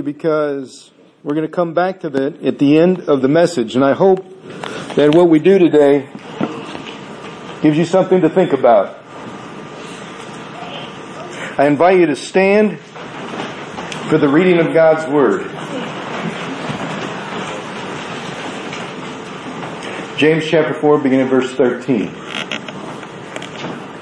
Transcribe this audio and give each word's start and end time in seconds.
because 0.00 0.90
we're 1.22 1.34
going 1.34 1.46
to 1.46 1.52
come 1.52 1.74
back 1.74 2.00
to 2.00 2.10
that 2.10 2.42
at 2.42 2.58
the 2.58 2.78
end 2.78 3.08
of 3.08 3.22
the 3.22 3.28
message. 3.28 3.74
And 3.76 3.84
I 3.84 3.92
hope 3.92 4.24
that 4.96 5.14
what 5.14 5.28
we 5.28 5.38
do 5.38 5.58
today 5.58 6.08
gives 7.62 7.76
you 7.76 7.84
something 7.84 8.20
to 8.22 8.28
think 8.28 8.52
about. 8.52 8.96
I 11.58 11.66
invite 11.66 11.98
you 11.98 12.06
to 12.06 12.16
stand 12.16 12.78
for 14.08 14.18
the 14.18 14.28
reading 14.28 14.58
of 14.58 14.72
God's 14.72 15.10
Word. 15.12 15.42
James 20.18 20.46
chapter 20.46 20.74
4, 20.74 20.98
beginning 20.98 21.28
verse 21.28 21.54
13. 21.54 22.14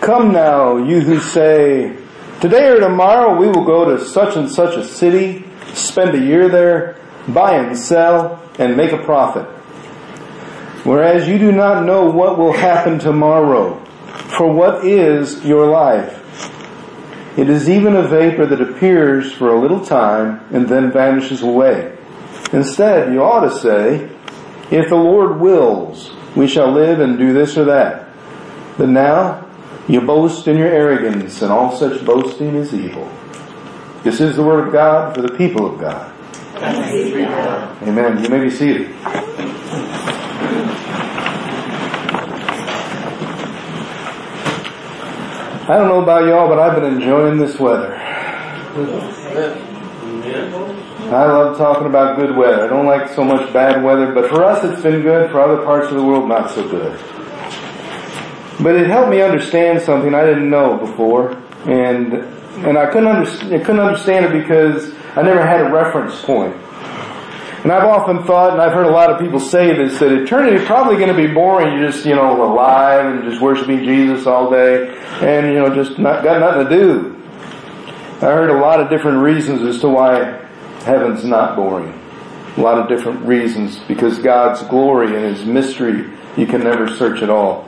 Come 0.01 0.33
now, 0.33 0.77
you 0.77 1.01
who 1.01 1.21
say, 1.21 1.97
Today 2.41 2.69
or 2.69 2.79
tomorrow 2.79 3.37
we 3.37 3.49
will 3.49 3.65
go 3.65 3.97
to 3.97 4.05
such 4.05 4.37
and 4.37 4.49
such 4.49 4.77
a 4.77 4.85
city, 4.85 5.45
spend 5.79 6.15
a 6.15 6.19
year 6.19 6.49
there, 6.49 6.97
buy 7.29 7.57
and 7.57 7.77
sell, 7.77 8.43
and 8.59 8.77
make 8.77 8.93
a 8.93 8.99
profit. 8.99 9.47
Whereas 10.85 11.29
you 11.29 11.39
do 11.39 11.53
not 11.53 11.85
know 11.85 12.11
what 12.11 12.39
will 12.39 12.53
happen 12.53 12.99
tomorrow, 12.99 13.83
for 14.37 14.53
what 14.53 14.85
is 14.85 15.45
your 15.45 15.67
life? 15.67 16.15
It 17.39 17.49
is 17.49 17.69
even 17.69 17.95
a 17.95 18.03
vapor 18.03 18.47
that 18.47 18.61
appears 18.61 19.33
for 19.33 19.49
a 19.49 19.61
little 19.61 19.85
time 19.85 20.41
and 20.53 20.69
then 20.69 20.91
vanishes 20.91 21.43
away. 21.43 21.97
Instead, 22.53 23.13
you 23.13 23.23
ought 23.23 23.49
to 23.49 23.59
say, 23.59 24.11
if 24.71 24.89
the 24.89 24.97
Lord 24.97 25.41
wills, 25.41 26.13
we 26.35 26.49
shall 26.49 26.73
live 26.73 27.01
and 27.01 27.19
do 27.19 27.33
this 27.33 27.57
or 27.57 27.65
that. 27.67 28.09
But 28.77 28.89
now, 28.89 29.47
you 29.89 30.01
boast 30.01 30.49
in 30.49 30.57
your 30.57 30.69
arrogance, 30.69 31.43
and 31.43 31.53
all 31.53 31.77
such 31.77 32.05
boasting 32.05 32.55
is 32.55 32.75
evil. 32.75 33.11
This 34.05 34.21
is 34.21 34.37
the 34.37 34.43
word 34.43 34.69
of 34.69 34.73
God 34.73 35.15
for 35.15 35.23
the 35.23 35.33
people 35.37 35.73
of 35.73 35.81
God. 35.81 36.13
Amen. 37.83 38.23
You 38.23 38.29
may 38.29 38.41
be 38.41 38.51
seated. 38.51 38.95
I 45.71 45.77
don't 45.77 45.89
know 45.89 46.03
about 46.03 46.27
y'all, 46.27 46.49
but 46.49 46.59
I've 46.59 46.81
been 46.81 46.95
enjoying 46.95 47.39
this 47.39 47.59
weather. 47.59 47.95
I 51.11 51.25
love 51.27 51.59
talking 51.59 51.87
about 51.87 52.17
good 52.17 52.37
weather. 52.37 52.65
I 52.65 52.69
don't 52.69 52.87
like 52.87 53.09
so 53.11 53.25
much 53.25 53.53
bad 53.53 53.83
weather, 53.83 54.13
but 54.13 54.31
for 54.31 54.45
us 54.45 54.65
it's 54.65 54.81
been 54.83 55.03
good. 55.03 55.31
For 55.31 55.41
other 55.41 55.63
parts 55.65 55.89
of 55.89 55.97
the 55.97 56.05
world, 56.05 56.29
not 56.29 56.51
so 56.51 56.67
good. 56.67 56.99
But 58.63 58.77
it 58.77 58.87
helped 58.87 59.11
me 59.11 59.21
understand 59.23 59.83
something 59.83 60.15
I 60.15 60.25
didn't 60.25 60.49
know 60.49 60.77
before, 60.79 61.37
and 61.67 62.27
and 62.67 62.79
I 62.79 62.87
couldn't 62.87 63.09
understand. 63.09 63.55
I 63.55 63.59
couldn't 63.59 63.81
understand 63.81 64.27
it 64.27 64.43
because 64.43 64.93
I 65.17 65.23
never 65.23 65.45
had 65.45 65.61
a 65.61 65.71
reference 65.71 66.21
point. 66.23 66.55
And 67.65 67.73
I've 67.73 67.85
often 67.85 68.23
thought, 68.23 68.53
and 68.53 68.63
I've 68.63 68.73
heard 68.73 68.87
a 68.87 68.91
lot 68.91 69.11
of 69.11 69.21
people 69.21 69.41
say 69.41 69.75
this, 69.75 69.99
that 69.99 70.13
eternity 70.13 70.57
is 70.57 70.65
probably 70.65 70.97
going 70.97 71.09
to 71.09 71.27
be 71.29 71.33
boring. 71.35 71.77
You're 71.77 71.91
just, 71.91 72.07
you 72.07 72.15
know, 72.15 72.41
alive 72.43 73.05
and 73.07 73.29
just 73.29 73.43
worshiping 73.43 73.85
Jesus 73.85 74.27
all 74.27 74.49
day, 74.49 74.97
and 75.21 75.49
you 75.49 75.55
know, 75.55 75.75
just 75.75 75.99
not 75.99 76.23
got 76.23 76.39
nothing 76.39 76.69
to 76.69 76.71
do. 76.71 77.15
I 78.21 78.33
heard 78.33 78.51
a 78.51 78.59
lot 78.59 78.81
of 78.81 78.89
different 78.91 79.23
reasons 79.23 79.63
as 79.63 79.81
to 79.81 79.89
why 79.89 80.45
heaven's 80.85 81.25
not 81.25 81.57
boring. 81.57 81.93
A 82.57 82.61
lot 82.61 82.79
of 82.79 82.89
different 82.89 83.27
reasons 83.27 83.79
because 83.81 84.19
God's 84.19 84.63
glory 84.63 85.15
and 85.17 85.25
His 85.25 85.45
mystery, 85.45 86.11
you 86.37 86.47
can 86.47 86.63
never 86.63 86.89
search 86.97 87.23
at 87.23 87.31
all. 87.31 87.68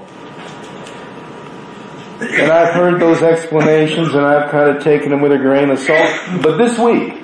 And 2.21 2.53
I've 2.53 2.75
heard 2.75 3.01
those 3.01 3.23
explanations 3.23 4.15
and 4.15 4.27
I've 4.27 4.51
kind 4.51 4.77
of 4.77 4.85
taken 4.85 5.09
them 5.09 5.23
with 5.23 5.33
a 5.33 5.39
grain 5.39 5.71
of 5.71 5.79
salt. 5.79 6.43
But 6.43 6.59
this 6.59 6.79
week, 6.79 7.15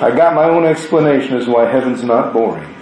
I 0.00 0.10
got 0.10 0.34
my 0.34 0.44
own 0.44 0.64
explanation 0.64 1.36
as 1.36 1.44
to 1.44 1.52
why 1.52 1.70
heaven's 1.70 2.02
not 2.02 2.32
boring. 2.32 2.74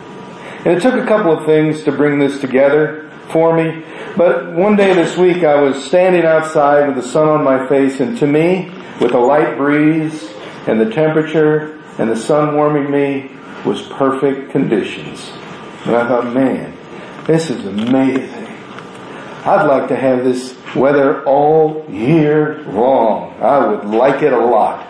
And 0.64 0.68
it 0.68 0.80
took 0.80 0.94
a 0.94 1.06
couple 1.06 1.30
of 1.30 1.44
things 1.44 1.84
to 1.84 1.92
bring 1.92 2.18
this 2.18 2.40
together 2.40 3.10
for 3.30 3.55
me. 3.55 3.84
But 4.16 4.52
one 4.52 4.74
day 4.74 4.94
this 4.94 5.18
week 5.18 5.45
I 5.45 5.61
was 5.61 5.84
standing 5.84 6.24
outside 6.24 6.86
with 6.86 6.96
the 6.96 7.02
sun 7.02 7.28
on 7.28 7.45
my 7.45 7.67
face 7.68 8.01
and 8.01 8.17
to 8.18 8.27
me, 8.27 8.70
with 8.98 9.12
a 9.12 9.18
light 9.18 9.58
breeze 9.58 10.33
and 10.67 10.80
the 10.80 10.90
temperature 10.90 11.78
and 11.98 12.11
the 12.11 12.17
sun 12.17 12.56
warming 12.56 12.90
me 12.90 13.30
was 13.67 13.83
perfect 13.83 14.51
conditions. 14.51 15.30
And 15.84 15.95
I 15.95 16.08
thought, 16.08 16.33
man, 16.33 16.74
this 17.27 17.51
is 17.51 17.67
amazing. 17.67 18.46
I'd 19.45 19.67
like 19.67 19.89
to 19.89 19.96
have 19.96 20.24
this 20.24 20.56
weather 20.74 21.24
all 21.24 21.86
year 21.90 22.62
long. 22.68 23.34
I 23.40 23.66
would 23.66 23.84
like 23.86 24.22
it 24.22 24.33
a 24.33 24.38
lot. 24.38 24.88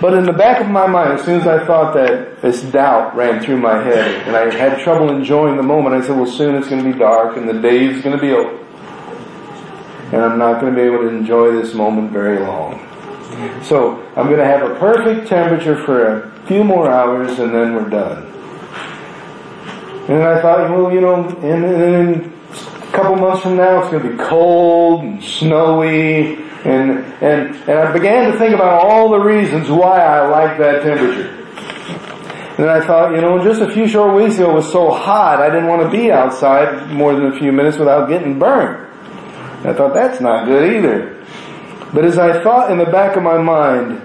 But 0.00 0.12
in 0.12 0.24
the 0.24 0.32
back 0.32 0.60
of 0.60 0.68
my 0.68 0.86
mind, 0.86 1.18
as 1.18 1.24
soon 1.24 1.40
as 1.40 1.46
I 1.46 1.64
thought 1.64 1.94
that, 1.94 2.42
this 2.42 2.60
doubt 2.62 3.16
ran 3.16 3.42
through 3.42 3.56
my 3.56 3.82
head, 3.82 4.26
and 4.26 4.36
I 4.36 4.54
had 4.54 4.78
trouble 4.80 5.10
enjoying 5.10 5.56
the 5.56 5.62
moment. 5.62 5.94
I 5.94 6.06
said, 6.06 6.16
well, 6.16 6.26
soon 6.26 6.54
it's 6.54 6.68
going 6.68 6.84
to 6.84 6.92
be 6.92 6.98
dark, 6.98 7.36
and 7.36 7.48
the 7.48 7.58
day 7.60 7.86
is 7.86 8.02
going 8.02 8.14
to 8.14 8.20
be 8.20 8.32
over. 8.32 8.56
And 10.12 10.16
I'm 10.16 10.38
not 10.38 10.60
going 10.60 10.74
to 10.74 10.80
be 10.80 10.86
able 10.86 10.98
to 10.98 11.08
enjoy 11.08 11.52
this 11.52 11.72
moment 11.72 12.12
very 12.12 12.38
long. 12.40 12.82
So, 13.64 14.02
I'm 14.16 14.26
going 14.26 14.38
to 14.38 14.44
have 14.44 14.70
a 14.70 14.74
perfect 14.78 15.28
temperature 15.28 15.82
for 15.84 16.22
a 16.22 16.46
few 16.46 16.62
more 16.62 16.90
hours, 16.90 17.38
and 17.38 17.54
then 17.54 17.74
we're 17.74 17.88
done. 17.88 18.26
And 20.08 20.22
I 20.22 20.40
thought, 20.40 20.70
well, 20.70 20.92
you 20.92 21.00
know, 21.00 21.26
and, 21.40 21.64
and 21.64 22.35
couple 22.96 23.16
months 23.16 23.42
from 23.42 23.56
now 23.56 23.80
it's 23.80 23.90
going 23.90 24.02
to 24.02 24.10
be 24.10 24.16
cold 24.16 25.02
and 25.02 25.22
snowy 25.22 26.36
and, 26.64 27.04
and, 27.22 27.54
and 27.54 27.78
I 27.78 27.92
began 27.92 28.32
to 28.32 28.38
think 28.38 28.54
about 28.54 28.82
all 28.82 29.10
the 29.10 29.20
reasons 29.20 29.70
why 29.70 30.00
I 30.00 30.26
like 30.26 30.58
that 30.58 30.82
temperature. 30.82 31.28
And 32.58 32.70
I 32.70 32.84
thought, 32.84 33.14
you 33.14 33.20
know, 33.20 33.44
just 33.44 33.60
a 33.60 33.70
few 33.70 33.86
short 33.86 34.16
weeks 34.16 34.36
ago 34.36 34.50
it 34.50 34.54
was 34.54 34.72
so 34.72 34.90
hot 34.90 35.40
I 35.40 35.50
didn't 35.50 35.68
want 35.68 35.82
to 35.82 35.90
be 35.90 36.10
outside 36.10 36.90
more 36.90 37.14
than 37.14 37.26
a 37.26 37.38
few 37.38 37.52
minutes 37.52 37.76
without 37.76 38.08
getting 38.08 38.38
burned. 38.38 38.84
I 39.66 39.74
thought 39.74 39.94
that's 39.94 40.20
not 40.20 40.46
good 40.46 40.74
either. 40.76 41.24
But 41.92 42.04
as 42.04 42.18
I 42.18 42.42
thought 42.42 42.70
in 42.70 42.78
the 42.78 42.86
back 42.86 43.16
of 43.16 43.22
my 43.22 43.38
mind, 43.38 44.00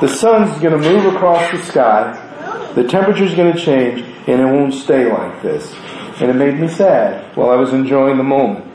the 0.00 0.08
sun's 0.08 0.56
going 0.60 0.80
to 0.80 0.88
move 0.88 1.12
across 1.12 1.50
the 1.50 1.62
sky, 1.64 2.72
the 2.74 2.84
temperature's 2.84 3.34
going 3.34 3.52
to 3.52 3.58
change, 3.58 4.00
and 4.26 4.40
it 4.40 4.46
won't 4.46 4.72
stay 4.72 5.10
like 5.12 5.42
this. 5.42 5.74
And 6.20 6.30
it 6.30 6.34
made 6.34 6.58
me 6.58 6.68
sad 6.68 7.36
while 7.36 7.50
I 7.50 7.56
was 7.56 7.72
enjoying 7.72 8.16
the 8.16 8.22
moment. 8.22 8.66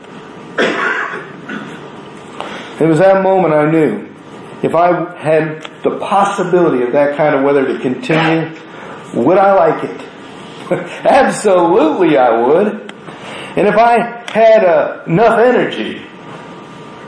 It 2.78 2.84
was 2.84 2.98
that 2.98 3.22
moment 3.22 3.54
I 3.54 3.70
knew 3.70 4.06
if 4.62 4.74
I 4.74 5.16
had 5.16 5.62
the 5.82 5.98
possibility 5.98 6.82
of 6.82 6.92
that 6.92 7.16
kind 7.16 7.34
of 7.34 7.42
weather 7.42 7.66
to 7.66 7.78
continue, 7.78 8.54
would 9.14 9.38
I 9.38 9.52
like 9.52 9.84
it? 9.84 10.00
Absolutely 11.06 12.16
I 12.16 12.40
would. 12.42 12.92
And 13.56 13.66
if 13.66 13.76
I 13.76 14.24
had 14.30 14.64
uh, 14.64 15.04
enough 15.06 15.38
energy 15.38 16.02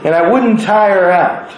and 0.03 0.15
I 0.15 0.31
wouldn't 0.31 0.61
tire 0.61 1.11
out 1.11 1.51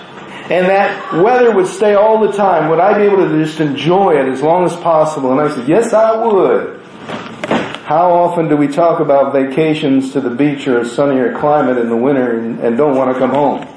and 0.52 0.66
that 0.66 1.14
weather 1.24 1.56
would 1.56 1.68
stay 1.68 1.94
all 1.94 2.20
the 2.20 2.34
time, 2.34 2.70
would 2.70 2.80
I 2.80 2.97
be 2.97 3.03
able 3.03 3.18
to 3.30 3.46
just 3.46 3.59
enjoy 3.59 4.20
it 4.20 4.28
as 4.28 4.41
long 4.41 4.66
as 4.66 4.75
possible? 4.78 5.31
And 5.31 5.40
I 5.40 5.53
said, 5.53 5.68
yes 5.68 5.94
I 5.94 6.25
would. 6.25 6.81
How 7.91 8.13
often 8.13 8.47
do 8.47 8.56
we 8.56 8.69
talk 8.69 9.02
about 9.02 9.34
vacations 9.34 10.13
to 10.13 10.22
the 10.22 10.29
beach 10.29 10.66
or 10.66 10.79
a 10.79 10.85
sunnier 10.85 11.38
climate 11.38 11.78
in 11.78 11.90
the 11.90 11.97
winter 11.97 12.40
and, 12.40 12.57
and 12.62 12.78
don't 12.78 12.96
want 12.96 13.13
to 13.13 13.19
come 13.19 13.31
home? 13.31 13.68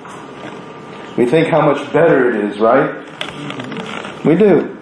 We 1.16 1.26
think 1.26 1.48
how 1.48 1.60
much 1.62 1.92
better 1.92 2.30
it 2.30 2.44
is, 2.44 2.60
right? 2.60 2.94
We 4.24 4.36
do. 4.36 4.78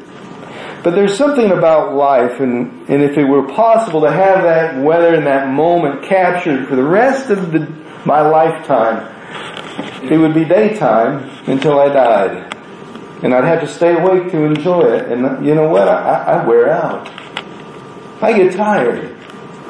But 0.84 0.90
there's 0.90 1.16
something 1.16 1.50
about 1.50 1.94
life, 1.94 2.40
and, 2.40 2.86
and 2.90 3.02
if 3.02 3.16
it 3.16 3.24
were 3.24 3.48
possible 3.48 4.02
to 4.02 4.12
have 4.12 4.42
that 4.42 4.76
weather 4.84 5.14
and 5.14 5.26
that 5.26 5.48
moment 5.48 6.04
captured 6.04 6.68
for 6.68 6.76
the 6.76 6.84
rest 6.84 7.30
of 7.30 7.52
the, 7.52 7.60
my 8.04 8.20
lifetime, 8.20 9.00
it 10.12 10.18
would 10.18 10.34
be 10.34 10.44
daytime 10.44 11.30
until 11.46 11.80
I 11.80 11.88
died. 11.88 12.54
And 13.24 13.32
I'd 13.32 13.44
have 13.44 13.60
to 13.60 13.66
stay 13.66 13.94
awake 13.94 14.30
to 14.32 14.44
enjoy 14.44 14.92
it. 14.92 15.10
And 15.10 15.46
you 15.46 15.54
know 15.54 15.70
what? 15.70 15.88
I, 15.88 16.22
I 16.22 16.46
wear 16.46 16.68
out. 16.70 17.10
I 18.20 18.34
get 18.34 18.54
tired. 18.54 19.11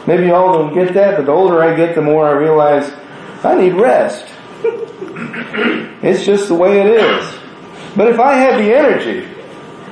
Maybe 0.07 0.27
y'all 0.27 0.53
don't 0.53 0.75
get 0.75 0.95
that, 0.95 1.17
but 1.17 1.27
the 1.27 1.33
older 1.33 1.63
I 1.63 1.77
get, 1.77 1.95
the 1.95 2.03
more 2.03 2.29
I 2.29 2.33
realize 2.33 2.93
I 3.45 3.55
need 3.55 3.75
rest. 3.75 4.27
It's 6.03 6.25
just 6.25 6.49
the 6.49 6.55
way 6.55 6.81
it 6.81 6.87
is. 6.87 7.39
But 7.97 8.09
if 8.09 8.19
I 8.19 8.35
had 8.35 8.59
the 8.59 8.75
energy 8.75 9.29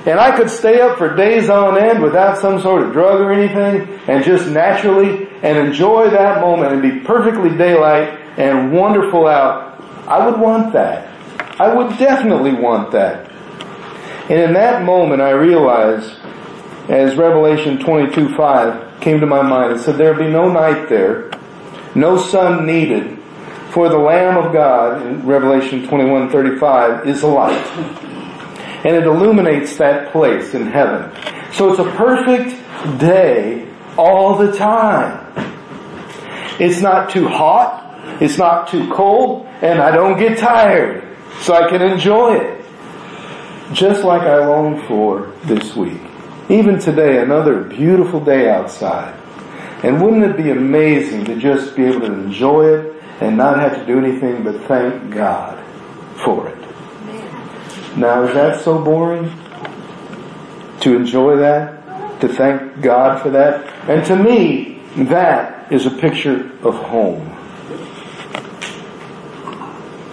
and 0.06 0.18
I 0.18 0.36
could 0.36 0.50
stay 0.50 0.80
up 0.80 0.98
for 0.98 1.14
days 1.14 1.48
on 1.48 1.78
end 1.78 2.02
without 2.02 2.38
some 2.38 2.60
sort 2.60 2.82
of 2.82 2.92
drug 2.92 3.20
or 3.20 3.32
anything 3.32 4.00
and 4.08 4.24
just 4.24 4.48
naturally 4.48 5.28
and 5.42 5.58
enjoy 5.58 6.10
that 6.10 6.40
moment 6.40 6.72
and 6.72 6.82
be 6.82 7.00
perfectly 7.00 7.56
daylight 7.56 8.18
and 8.38 8.72
wonderful 8.72 9.28
out, 9.28 9.80
I 10.08 10.26
would 10.26 10.40
want 10.40 10.72
that. 10.72 11.08
I 11.60 11.72
would 11.74 11.96
definitely 11.98 12.54
want 12.54 12.90
that. 12.92 13.30
And 14.30 14.40
in 14.40 14.52
that 14.54 14.82
moment 14.82 15.22
I 15.22 15.30
realized 15.30 16.18
as 16.88 17.14
Revelation 17.16 17.78
22 17.78 18.34
5 18.34 18.89
came 19.00 19.20
to 19.20 19.26
my 19.26 19.42
mind, 19.42 19.72
it 19.72 19.82
said 19.82 19.96
there'd 19.96 20.18
be 20.18 20.28
no 20.28 20.50
night 20.50 20.88
there, 20.88 21.30
no 21.94 22.16
sun 22.16 22.66
needed, 22.66 23.18
for 23.70 23.88
the 23.88 23.98
Lamb 23.98 24.36
of 24.36 24.52
God 24.52 25.06
in 25.06 25.26
Revelation 25.26 25.86
21:35 25.86 27.06
is 27.06 27.20
the 27.20 27.28
light. 27.28 27.66
and 28.82 28.96
it 28.96 29.04
illuminates 29.04 29.76
that 29.76 30.10
place 30.10 30.54
in 30.54 30.66
heaven. 30.66 31.10
So 31.52 31.70
it's 31.70 31.78
a 31.78 31.90
perfect 31.96 32.56
day 32.98 33.68
all 33.96 34.38
the 34.38 34.52
time. 34.52 35.26
It's 36.58 36.80
not 36.80 37.10
too 37.10 37.28
hot, 37.28 38.22
it's 38.22 38.38
not 38.38 38.68
too 38.68 38.90
cold, 38.90 39.46
and 39.60 39.80
I 39.80 39.90
don't 39.90 40.18
get 40.18 40.38
tired, 40.38 41.04
so 41.40 41.54
I 41.54 41.68
can 41.68 41.82
enjoy 41.82 42.36
it. 42.36 42.64
Just 43.72 44.02
like 44.02 44.22
I 44.22 44.46
long 44.46 44.82
for 44.86 45.32
this 45.44 45.76
week. 45.76 46.00
Even 46.50 46.80
today, 46.80 47.22
another 47.22 47.62
beautiful 47.62 48.18
day 48.18 48.50
outside. 48.50 49.14
And 49.84 50.02
wouldn't 50.02 50.24
it 50.24 50.36
be 50.36 50.50
amazing 50.50 51.24
to 51.26 51.36
just 51.36 51.76
be 51.76 51.84
able 51.84 52.00
to 52.00 52.12
enjoy 52.12 52.74
it 52.74 53.02
and 53.20 53.36
not 53.36 53.60
have 53.60 53.78
to 53.78 53.86
do 53.86 53.98
anything 54.04 54.42
but 54.42 54.60
thank 54.62 55.14
God 55.14 55.64
for 56.24 56.48
it? 56.48 56.58
Now, 57.96 58.24
is 58.24 58.34
that 58.34 58.64
so 58.64 58.82
boring? 58.82 59.30
To 60.80 60.96
enjoy 60.96 61.36
that? 61.36 62.20
To 62.20 62.28
thank 62.28 62.82
God 62.82 63.22
for 63.22 63.30
that? 63.30 63.64
And 63.88 64.04
to 64.06 64.16
me, 64.16 64.82
that 65.04 65.70
is 65.70 65.86
a 65.86 65.90
picture 65.90 66.50
of 66.64 66.74
home. 66.74 67.28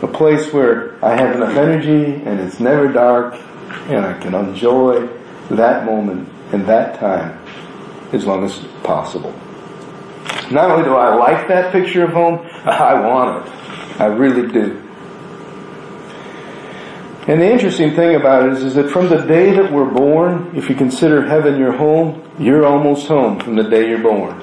A 0.03 0.07
place 0.07 0.53
where 0.53 1.03
I 1.03 1.15
have 1.15 1.35
enough 1.35 1.57
energy 1.57 2.21
and 2.23 2.39
it's 2.39 2.59
never 2.59 2.93
dark 2.93 3.33
and 3.89 4.05
I 4.05 4.19
can 4.19 4.35
enjoy 4.35 5.16
that 5.49 5.85
moment 5.85 6.29
and 6.51 6.65
that 6.65 6.99
time 6.99 7.39
as 8.13 8.25
long 8.25 8.43
as 8.43 8.59
possible. 8.83 9.33
Not 10.51 10.71
only 10.71 10.83
do 10.83 10.95
I 10.95 11.13
like 11.15 11.47
that 11.49 11.71
picture 11.71 12.05
of 12.05 12.11
home, 12.11 12.39
I 12.65 12.93
want 12.99 13.45
it. 13.45 13.53
I 13.99 14.05
really 14.05 14.51
do. 14.51 14.83
And 17.27 17.41
the 17.41 17.51
interesting 17.51 17.93
thing 17.93 18.15
about 18.15 18.47
it 18.47 18.53
is, 18.53 18.63
is 18.63 18.75
that 18.75 18.89
from 18.89 19.09
the 19.09 19.17
day 19.17 19.51
that 19.51 19.71
we're 19.73 19.89
born, 19.89 20.55
if 20.55 20.69
you 20.69 20.75
consider 20.75 21.27
heaven 21.27 21.59
your 21.59 21.73
home, 21.73 22.23
you're 22.39 22.65
almost 22.65 23.07
home 23.07 23.39
from 23.39 23.57
the 23.57 23.63
day 23.63 23.89
you're 23.89 24.01
born. 24.01 24.41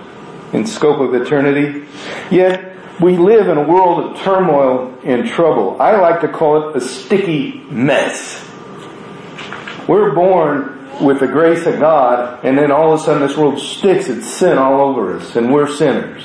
In 0.53 0.67
scope 0.67 1.01
of 1.01 1.15
eternity. 1.15 1.87
Yet, 2.31 2.77
we 3.01 3.17
live 3.17 3.49
in 3.49 3.57
a 3.57 3.63
world 3.63 4.05
of 4.05 4.23
turmoil 4.23 4.99
and 5.03 5.27
trouble. 5.27 5.81
I 5.81 5.97
like 5.97 6.21
to 6.21 6.29
call 6.29 6.69
it 6.69 6.77
a 6.77 6.81
sticky 6.81 7.61
mess. 7.71 8.47
We're 9.89 10.15
born 10.15 10.84
with 11.01 11.21
the 11.21 11.27
grace 11.27 11.67
of 11.67 11.79
God, 11.81 12.45
and 12.45 12.57
then 12.57 12.71
all 12.71 12.93
of 12.93 13.01
a 13.01 13.03
sudden 13.03 13.27
this 13.27 13.37
world 13.37 13.59
sticks 13.59 14.09
its 14.09 14.27
sin 14.27 14.59
all 14.59 14.81
over 14.81 15.17
us, 15.17 15.37
and 15.37 15.53
we're 15.53 15.69
sinners. 15.69 16.23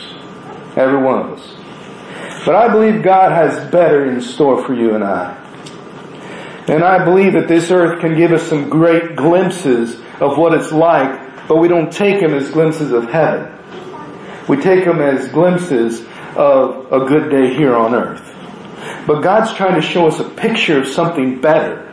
Every 0.76 1.02
one 1.02 1.20
of 1.20 1.40
us. 1.40 2.46
But 2.46 2.56
I 2.56 2.72
believe 2.72 3.04
God 3.04 3.32
has 3.32 3.70
better 3.72 4.10
in 4.10 4.22
store 4.22 4.64
for 4.64 4.74
you 4.74 4.96
and 4.96 5.04
I. 5.04 5.36
And 6.68 6.84
I 6.84 7.04
believe 7.04 7.34
that 7.34 7.48
this 7.48 7.72
earth 7.72 8.00
can 8.00 8.16
give 8.16 8.32
us 8.32 8.44
some 8.44 8.70
great 8.70 9.16
glimpses 9.16 9.96
of 10.20 10.38
what 10.38 10.54
it's 10.54 10.72
like, 10.72 11.48
but 11.48 11.58
we 11.58 11.68
don't 11.68 11.92
take 11.92 12.22
them 12.22 12.34
as 12.34 12.52
glimpses 12.52 12.92
of 12.92 13.10
heaven. 13.10 13.52
We 14.48 14.58
take 14.58 14.86
them 14.86 15.02
as 15.02 15.28
glimpses 15.30 16.02
of 16.36 16.92
a 16.92 17.06
good 17.06 17.30
day 17.30 17.56
here 17.56 17.76
on 17.76 17.96
earth. 17.96 18.24
But 19.08 19.22
God's 19.22 19.54
trying 19.54 19.76
to 19.76 19.82
show 19.82 20.08
us 20.08 20.20
a 20.20 20.30
picture 20.30 20.80
of 20.80 20.88
something 20.88 21.42
better. 21.42 21.89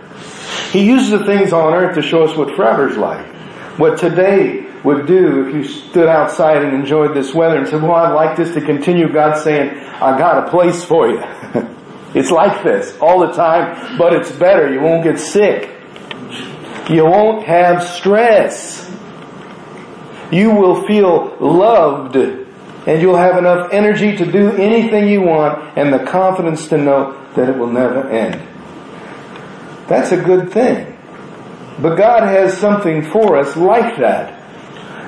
He 0.72 0.84
uses 0.84 1.10
the 1.10 1.24
things 1.24 1.52
on 1.52 1.74
earth 1.74 1.94
to 1.94 2.02
show 2.02 2.24
us 2.24 2.36
what 2.36 2.54
forever's 2.56 2.96
like. 2.96 3.24
What 3.78 3.98
today 3.98 4.66
would 4.84 5.06
do 5.06 5.46
if 5.46 5.54
you 5.54 5.64
stood 5.64 6.08
outside 6.08 6.62
and 6.62 6.74
enjoyed 6.74 7.14
this 7.14 7.34
weather 7.34 7.58
and 7.58 7.68
said, 7.68 7.82
well, 7.82 7.94
I'd 7.94 8.12
like 8.12 8.36
this 8.36 8.54
to 8.54 8.60
continue. 8.60 9.12
God's 9.12 9.42
saying, 9.42 9.76
I 9.78 10.18
got 10.18 10.46
a 10.46 10.50
place 10.50 10.84
for 10.84 11.08
you. 11.08 11.22
it's 12.14 12.30
like 12.30 12.62
this 12.62 12.96
all 13.00 13.20
the 13.20 13.32
time, 13.32 13.98
but 13.98 14.12
it's 14.12 14.30
better. 14.32 14.72
You 14.72 14.80
won't 14.80 15.02
get 15.02 15.18
sick. 15.18 15.70
You 16.88 17.04
won't 17.04 17.44
have 17.46 17.82
stress. 17.82 18.88
You 20.30 20.50
will 20.50 20.86
feel 20.86 21.36
loved 21.40 22.16
and 22.86 23.02
you'll 23.02 23.16
have 23.16 23.36
enough 23.36 23.72
energy 23.72 24.16
to 24.16 24.30
do 24.30 24.50
anything 24.52 25.08
you 25.08 25.20
want 25.20 25.76
and 25.76 25.92
the 25.92 26.04
confidence 26.04 26.68
to 26.68 26.78
know 26.78 27.20
that 27.34 27.48
it 27.48 27.58
will 27.58 27.70
never 27.70 28.08
end. 28.08 28.40
That's 29.88 30.12
a 30.12 30.16
good 30.16 30.52
thing. 30.52 30.96
But 31.80 31.96
God 31.96 32.22
has 32.22 32.56
something 32.56 33.02
for 33.02 33.36
us 33.36 33.56
like 33.56 33.98
that. 33.98 34.42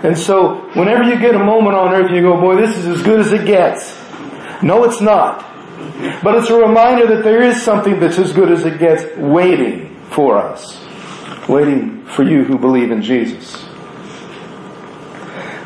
And 0.05 0.17
so, 0.17 0.69
whenever 0.75 1.03
you 1.03 1.19
get 1.19 1.35
a 1.35 1.43
moment 1.43 1.77
on 1.77 1.93
earth, 1.93 2.13
you 2.13 2.21
go, 2.21 2.41
boy, 2.41 2.57
this 2.57 2.77
is 2.77 2.87
as 2.87 3.03
good 3.03 3.21
as 3.21 3.33
it 3.33 3.47
gets. 3.47 3.97
No, 4.63 4.85
it's 4.85 5.01
not. 5.01 5.45
But 6.23 6.37
it's 6.37 6.51
a 6.51 6.57
reminder 6.57 7.07
that 7.15 7.25
there 7.25 7.43
is 7.43 7.61
something 7.63 7.99
that's 7.99 8.19
as 8.19 8.33
good 8.33 8.53
as 8.53 8.65
it 8.65 8.79
gets 8.79 9.05
waiting 9.17 9.97
for 10.11 10.39
us. 10.39 10.85
Waiting 11.49 12.05
for 12.07 12.23
you 12.23 12.45
who 12.45 12.59
believe 12.59 12.93
in 12.93 13.03
Jesus. 13.03 13.65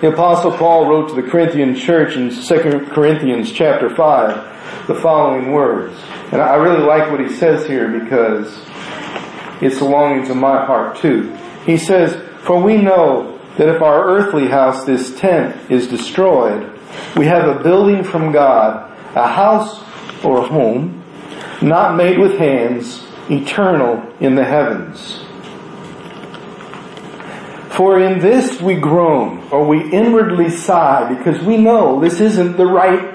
The 0.00 0.12
apostle 0.12 0.52
Paul 0.52 0.88
wrote 0.88 1.10
to 1.10 1.14
the 1.14 1.28
Corinthian 1.28 1.76
church 1.76 2.16
in 2.16 2.30
2 2.30 2.86
Corinthians 2.92 3.52
chapter 3.52 3.94
5 3.94 4.86
the 4.86 4.94
following 4.96 5.52
words. 5.52 5.96
And 6.32 6.40
I 6.40 6.54
really 6.56 6.82
like 6.82 7.10
what 7.10 7.20
he 7.20 7.28
says 7.28 7.66
here 7.66 8.00
because 8.00 8.52
it's 9.62 9.80
longings 9.80 10.28
of 10.28 10.36
my 10.36 10.66
heart 10.66 10.96
too. 10.96 11.38
He 11.64 11.76
says, 11.76 12.14
For 12.40 12.60
we 12.60 12.76
know 12.76 13.38
that 13.56 13.68
if 13.68 13.80
our 13.80 14.04
earthly 14.04 14.48
house, 14.48 14.84
this 14.84 15.18
tent, 15.18 15.70
is 15.70 15.86
destroyed, 15.86 16.68
we 17.16 17.26
have 17.26 17.48
a 17.48 17.62
building 17.62 18.02
from 18.02 18.32
God, 18.32 18.90
a 19.14 19.28
house 19.28 19.80
or 20.24 20.46
home, 20.46 21.04
not 21.62 21.96
made 21.96 22.18
with 22.18 22.38
hands, 22.38 23.06
eternal 23.30 24.02
in 24.18 24.34
the 24.34 24.44
heavens. 24.44 25.24
For 27.70 28.00
in 28.00 28.18
this 28.18 28.60
we 28.60 28.74
groan, 28.74 29.48
or 29.50 29.64
we 29.64 29.90
inwardly 29.92 30.50
sigh, 30.50 31.14
because 31.14 31.40
we 31.42 31.56
know 31.56 32.00
this 32.00 32.20
isn't 32.20 32.56
the 32.56 32.66
right 32.66 33.14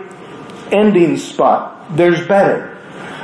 ending 0.72 1.18
spot. 1.18 1.96
There's 1.96 2.26
better. 2.26 2.78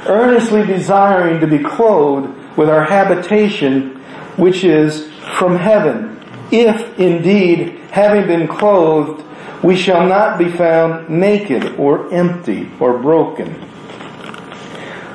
Earnestly 0.05 0.65
desiring 0.65 1.39
to 1.39 1.47
be 1.47 1.59
clothed 1.59 2.42
with 2.55 2.69
our 2.69 2.83
habitation 2.83 3.99
which 4.37 4.63
is 4.63 5.11
from 5.37 5.57
heaven. 5.57 6.19
If 6.51 6.99
indeed, 6.99 7.79
having 7.91 8.27
been 8.27 8.47
clothed, 8.47 9.23
we 9.63 9.75
shall 9.75 10.07
not 10.07 10.37
be 10.37 10.49
found 10.49 11.09
naked 11.09 11.75
or 11.77 12.13
empty 12.13 12.69
or 12.79 12.97
broken. 12.97 13.53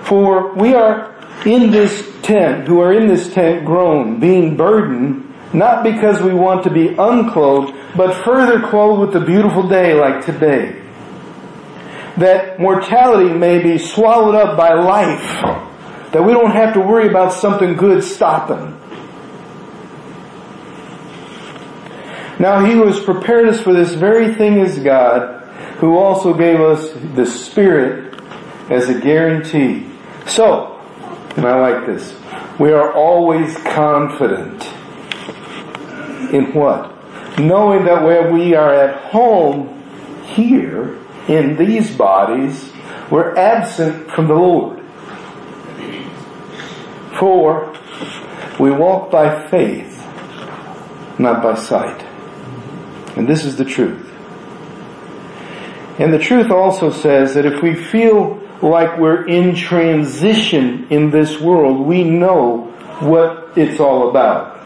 For 0.04 0.54
we 0.54 0.74
are 0.74 1.14
in 1.44 1.70
this 1.70 2.10
tent, 2.22 2.66
who 2.66 2.80
are 2.80 2.92
in 2.92 3.08
this 3.08 3.32
tent 3.32 3.64
groan, 3.64 4.20
being 4.20 4.56
burdened, 4.56 5.24
not 5.52 5.84
because 5.84 6.20
we 6.22 6.32
want 6.32 6.64
to 6.64 6.70
be 6.70 6.88
unclothed, 6.88 7.74
but 7.96 8.24
further 8.24 8.66
clothed 8.68 9.00
with 9.00 9.12
the 9.12 9.20
beautiful 9.20 9.68
day 9.68 9.94
like 9.94 10.24
today. 10.24 10.82
That 12.16 12.58
mortality 12.58 13.32
may 13.32 13.62
be 13.62 13.78
swallowed 13.78 14.34
up 14.34 14.56
by 14.56 14.74
life 14.74 15.67
that 16.12 16.22
we 16.22 16.32
don't 16.32 16.52
have 16.52 16.74
to 16.74 16.80
worry 16.80 17.08
about 17.08 17.32
something 17.32 17.76
good 17.76 18.02
stopping. 18.02 18.78
Now 22.38 22.64
he 22.64 22.76
was 22.76 23.00
prepared 23.00 23.48
us 23.48 23.60
for 23.60 23.72
this 23.72 23.94
very 23.94 24.34
thing 24.34 24.60
as 24.60 24.78
God, 24.78 25.42
who 25.78 25.96
also 25.96 26.32
gave 26.34 26.60
us 26.60 26.92
the 27.14 27.26
Spirit 27.26 28.20
as 28.70 28.88
a 28.88 29.00
guarantee. 29.00 29.86
So, 30.26 30.80
and 31.36 31.44
I 31.44 31.58
like 31.58 31.86
this, 31.86 32.14
we 32.58 32.72
are 32.72 32.92
always 32.92 33.56
confident 33.58 34.62
in 36.32 36.52
what? 36.52 36.94
Knowing 37.38 37.84
that 37.84 38.02
where 38.02 38.32
we 38.32 38.54
are 38.54 38.72
at 38.72 39.10
home 39.10 39.82
here 40.24 40.98
in 41.28 41.56
these 41.56 41.94
bodies, 41.96 42.72
we're 43.10 43.36
absent 43.36 44.10
from 44.10 44.26
the 44.28 44.34
Lord. 44.34 44.77
For 47.18 47.76
we 48.58 48.70
walk 48.70 49.10
by 49.10 49.48
faith, 49.48 49.98
not 51.18 51.42
by 51.42 51.56
sight. 51.56 52.02
And 53.16 53.28
this 53.28 53.44
is 53.44 53.56
the 53.56 53.64
truth. 53.64 54.04
And 55.98 56.12
the 56.12 56.18
truth 56.18 56.50
also 56.50 56.92
says 56.92 57.34
that 57.34 57.44
if 57.44 57.60
we 57.62 57.74
feel 57.74 58.40
like 58.62 58.98
we're 58.98 59.26
in 59.26 59.54
transition 59.54 60.86
in 60.90 61.10
this 61.10 61.40
world, 61.40 61.86
we 61.86 62.04
know 62.04 62.72
what 63.00 63.52
it's 63.56 63.80
all 63.80 64.10
about. 64.10 64.56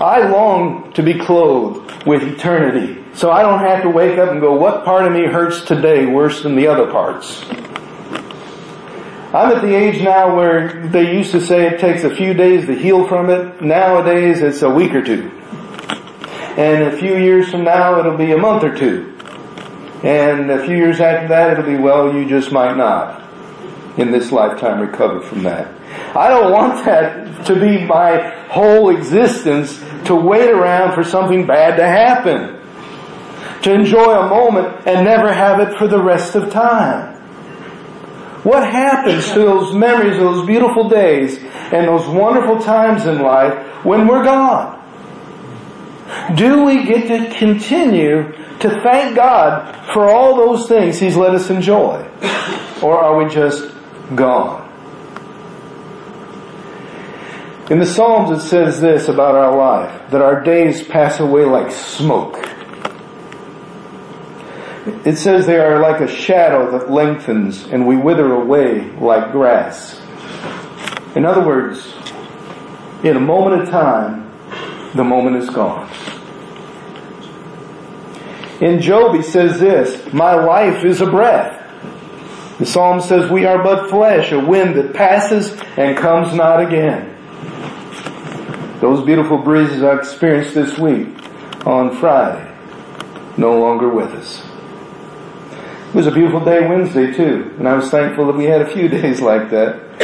I 0.00 0.28
long 0.28 0.92
to 0.94 1.02
be 1.02 1.18
clothed 1.18 2.06
with 2.06 2.22
eternity. 2.22 3.02
So 3.14 3.30
I 3.30 3.42
don't 3.42 3.58
have 3.60 3.82
to 3.82 3.90
wake 3.90 4.18
up 4.18 4.30
and 4.30 4.40
go, 4.40 4.54
what 4.54 4.84
part 4.84 5.06
of 5.06 5.12
me 5.12 5.26
hurts 5.26 5.64
today 5.64 6.06
worse 6.06 6.42
than 6.42 6.56
the 6.56 6.66
other 6.66 6.90
parts? 6.90 7.44
I'm 9.32 9.52
at 9.56 9.62
the 9.62 9.72
age 9.72 10.02
now 10.02 10.34
where 10.34 10.88
they 10.88 11.14
used 11.14 11.30
to 11.32 11.40
say 11.40 11.68
it 11.68 11.78
takes 11.78 12.02
a 12.02 12.12
few 12.12 12.34
days 12.34 12.66
to 12.66 12.74
heal 12.74 13.06
from 13.06 13.30
it. 13.30 13.62
Nowadays 13.62 14.42
it's 14.42 14.62
a 14.62 14.68
week 14.68 14.92
or 14.92 15.04
two. 15.04 15.30
And 16.56 16.82
a 16.82 16.98
few 16.98 17.16
years 17.16 17.48
from 17.48 17.62
now 17.62 18.00
it'll 18.00 18.16
be 18.16 18.32
a 18.32 18.36
month 18.36 18.64
or 18.64 18.76
two. 18.76 19.16
And 20.02 20.50
a 20.50 20.66
few 20.66 20.76
years 20.76 20.98
after 20.98 21.28
that 21.28 21.52
it'll 21.52 21.70
be, 21.70 21.76
well, 21.76 22.12
you 22.12 22.28
just 22.28 22.50
might 22.50 22.76
not 22.76 23.22
in 23.96 24.10
this 24.10 24.32
lifetime 24.32 24.80
recover 24.80 25.20
from 25.20 25.44
that. 25.44 25.72
I 26.16 26.26
don't 26.28 26.50
want 26.50 26.84
that 26.86 27.46
to 27.46 27.54
be 27.54 27.84
my 27.84 28.30
whole 28.48 28.90
existence 28.90 29.78
to 30.06 30.16
wait 30.16 30.50
around 30.50 30.96
for 30.96 31.04
something 31.04 31.46
bad 31.46 31.76
to 31.76 31.86
happen. 31.86 32.58
To 33.62 33.72
enjoy 33.72 34.12
a 34.12 34.28
moment 34.28 34.88
and 34.88 35.04
never 35.04 35.32
have 35.32 35.60
it 35.60 35.78
for 35.78 35.86
the 35.86 36.02
rest 36.02 36.34
of 36.34 36.50
time. 36.50 37.09
What 38.42 38.70
happens 38.70 39.26
to 39.32 39.40
those 39.40 39.74
memories 39.74 40.16
of 40.16 40.22
those 40.22 40.46
beautiful 40.46 40.88
days 40.88 41.38
and 41.38 41.86
those 41.86 42.06
wonderful 42.08 42.58
times 42.60 43.04
in 43.06 43.20
life 43.20 43.84
when 43.84 44.06
we're 44.06 44.24
gone? 44.24 44.78
Do 46.34 46.64
we 46.64 46.84
get 46.84 47.06
to 47.08 47.38
continue 47.38 48.32
to 48.60 48.80
thank 48.82 49.14
God 49.14 49.92
for 49.92 50.08
all 50.08 50.36
those 50.36 50.68
things 50.68 50.98
He's 50.98 51.16
let 51.16 51.34
us 51.34 51.50
enjoy? 51.50 52.06
Or 52.82 52.98
are 52.98 53.22
we 53.22 53.30
just 53.30 53.74
gone? 54.14 54.66
In 57.70 57.78
the 57.78 57.86
Psalms 57.86 58.30
it 58.30 58.40
says 58.48 58.80
this 58.80 59.08
about 59.08 59.34
our 59.34 59.56
life, 59.56 60.10
that 60.10 60.22
our 60.22 60.42
days 60.42 60.82
pass 60.82 61.20
away 61.20 61.44
like 61.44 61.70
smoke. 61.70 62.48
It 65.04 65.16
says 65.16 65.46
they 65.46 65.58
are 65.58 65.78
like 65.80 66.00
a 66.00 66.08
shadow 66.08 66.70
that 66.78 66.90
lengthens 66.90 67.64
and 67.66 67.86
we 67.86 67.96
wither 67.96 68.32
away 68.32 68.90
like 68.96 69.30
grass. 69.30 70.00
In 71.14 71.26
other 71.26 71.44
words, 71.44 71.94
in 73.04 73.16
a 73.16 73.20
moment 73.20 73.62
of 73.62 73.68
time, 73.68 74.30
the 74.94 75.04
moment 75.04 75.36
is 75.36 75.50
gone. 75.50 75.90
In 78.60 78.80
Job 78.80 79.14
he 79.16 79.22
says 79.22 79.60
this, 79.60 80.12
my 80.12 80.34
life 80.34 80.84
is 80.84 81.00
a 81.00 81.06
breath. 81.06 81.58
The 82.58 82.66
Psalm 82.66 83.00
says 83.00 83.30
we 83.30 83.46
are 83.46 83.62
but 83.62 83.88
flesh, 83.90 84.32
a 84.32 84.38
wind 84.38 84.76
that 84.76 84.94
passes 84.94 85.52
and 85.76 85.96
comes 85.96 86.34
not 86.34 86.60
again. 86.60 87.16
Those 88.80 89.04
beautiful 89.04 89.38
breezes 89.38 89.82
I 89.82 89.96
experienced 89.96 90.54
this 90.54 90.78
week 90.78 91.08
on 91.66 91.96
Friday, 91.96 92.54
no 93.36 93.58
longer 93.58 93.88
with 93.88 94.12
us. 94.12 94.49
It 95.90 95.96
was 95.96 96.06
a 96.06 96.12
beautiful 96.12 96.44
day 96.44 96.68
Wednesday 96.68 97.12
too, 97.12 97.52
and 97.58 97.66
I 97.66 97.74
was 97.74 97.90
thankful 97.90 98.26
that 98.26 98.36
we 98.36 98.44
had 98.44 98.62
a 98.62 98.70
few 98.72 98.88
days 99.02 99.20
like 99.20 99.50
that. 99.50 99.98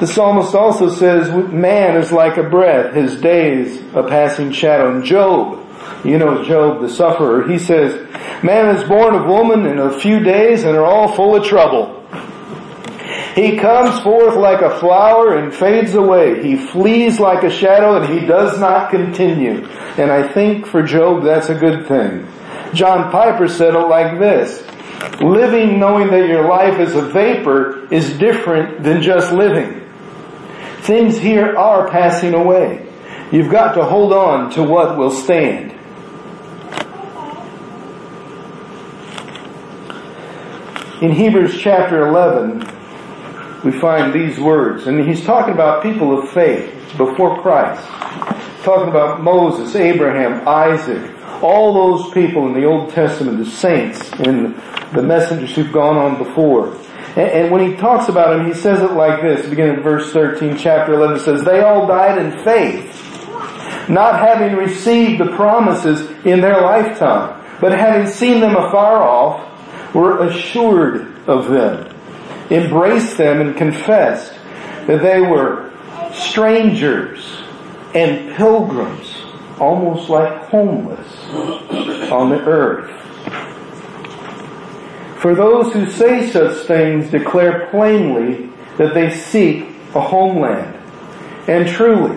The 0.00 0.06
psalmist 0.06 0.54
also 0.54 0.88
says, 0.88 1.30
man 1.52 1.98
is 1.98 2.10
like 2.10 2.38
a 2.38 2.48
breath, 2.48 2.94
his 2.94 3.20
days 3.20 3.78
a 3.94 4.04
passing 4.08 4.52
shadow. 4.52 4.90
And 4.90 5.04
Job, 5.04 5.66
you 6.02 6.16
know 6.16 6.42
Job 6.44 6.80
the 6.80 6.88
sufferer, 6.88 7.46
he 7.46 7.58
says, 7.58 8.10
man 8.42 8.74
is 8.74 8.88
born 8.88 9.14
of 9.14 9.26
woman 9.26 9.66
in 9.66 9.78
a 9.78 10.00
few 10.00 10.18
days 10.18 10.64
and 10.64 10.74
are 10.74 10.86
all 10.86 11.14
full 11.14 11.36
of 11.36 11.44
trouble. 11.44 11.96
He 13.34 13.58
comes 13.58 14.00
forth 14.00 14.34
like 14.34 14.62
a 14.62 14.78
flower 14.78 15.36
and 15.36 15.54
fades 15.54 15.92
away. 15.92 16.42
He 16.42 16.56
flees 16.56 17.20
like 17.20 17.44
a 17.44 17.50
shadow 17.50 18.00
and 18.00 18.18
he 18.18 18.26
does 18.26 18.58
not 18.58 18.90
continue. 18.90 19.66
And 19.98 20.10
I 20.10 20.26
think 20.26 20.64
for 20.64 20.82
Job 20.82 21.22
that's 21.22 21.50
a 21.50 21.54
good 21.54 21.86
thing. 21.86 22.26
John 22.72 23.10
Piper 23.10 23.46
said 23.46 23.74
it 23.74 23.88
like 23.88 24.18
this. 24.18 24.64
Living 25.20 25.78
knowing 25.78 26.08
that 26.08 26.28
your 26.28 26.48
life 26.48 26.80
is 26.80 26.94
a 26.94 27.02
vapor 27.02 27.92
is 27.92 28.18
different 28.18 28.82
than 28.82 29.00
just 29.00 29.32
living. 29.32 29.88
Things 30.80 31.18
here 31.18 31.56
are 31.56 31.88
passing 31.88 32.34
away. 32.34 32.86
You've 33.30 33.50
got 33.50 33.74
to 33.74 33.84
hold 33.84 34.12
on 34.12 34.50
to 34.52 34.62
what 34.62 34.96
will 34.96 35.10
stand. 35.10 35.72
In 41.02 41.12
Hebrews 41.12 41.60
chapter 41.60 42.08
11, 42.08 42.58
we 43.64 43.78
find 43.78 44.12
these 44.12 44.38
words. 44.40 44.86
And 44.86 45.06
he's 45.06 45.24
talking 45.24 45.54
about 45.54 45.82
people 45.82 46.18
of 46.18 46.30
faith 46.30 46.74
before 46.96 47.40
Christ. 47.40 47.86
Talking 48.64 48.88
about 48.88 49.22
Moses, 49.22 49.76
Abraham, 49.76 50.46
Isaac, 50.48 51.17
all 51.42 51.72
those 51.74 52.12
people 52.12 52.46
in 52.46 52.54
the 52.54 52.64
Old 52.64 52.90
Testament, 52.90 53.38
the 53.38 53.50
saints 53.50 54.10
and 54.12 54.54
the 54.94 55.02
messengers 55.02 55.54
who've 55.54 55.72
gone 55.72 55.96
on 55.96 56.18
before. 56.18 56.74
And, 57.16 57.30
and 57.30 57.50
when 57.50 57.70
he 57.70 57.76
talks 57.76 58.08
about 58.08 58.36
them, 58.36 58.46
he 58.46 58.54
says 58.54 58.80
it 58.82 58.92
like 58.92 59.22
this, 59.22 59.48
beginning 59.48 59.76
in 59.76 59.82
verse 59.82 60.12
13, 60.12 60.56
chapter 60.56 60.94
11, 60.94 61.20
says, 61.20 61.44
They 61.44 61.60
all 61.60 61.86
died 61.86 62.18
in 62.18 62.44
faith, 62.44 63.88
not 63.88 64.20
having 64.20 64.56
received 64.56 65.20
the 65.20 65.34
promises 65.36 66.10
in 66.24 66.40
their 66.40 66.60
lifetime, 66.60 67.42
but 67.60 67.72
having 67.72 68.06
seen 68.06 68.40
them 68.40 68.56
afar 68.56 69.02
off, 69.02 69.44
were 69.94 70.26
assured 70.26 71.16
of 71.26 71.48
them 71.48 71.94
embraced 72.50 73.16
them 73.16 73.40
and 73.40 73.56
confessed 73.56 74.32
that 74.86 75.02
they 75.02 75.20
were 75.20 75.70
strangers 76.12 77.42
and 77.94 78.34
pilgrims, 78.36 79.07
almost 79.60 80.08
like 80.08 80.44
homeless 80.44 81.06
on 82.10 82.30
the 82.30 82.40
earth. 82.44 82.90
For 85.20 85.34
those 85.34 85.72
who 85.72 85.90
say 85.90 86.30
such 86.30 86.66
things 86.66 87.10
declare 87.10 87.66
plainly 87.70 88.50
that 88.76 88.94
they 88.94 89.10
seek 89.10 89.64
a 89.94 90.00
homeland. 90.00 90.76
And 91.48 91.66
truly, 91.66 92.16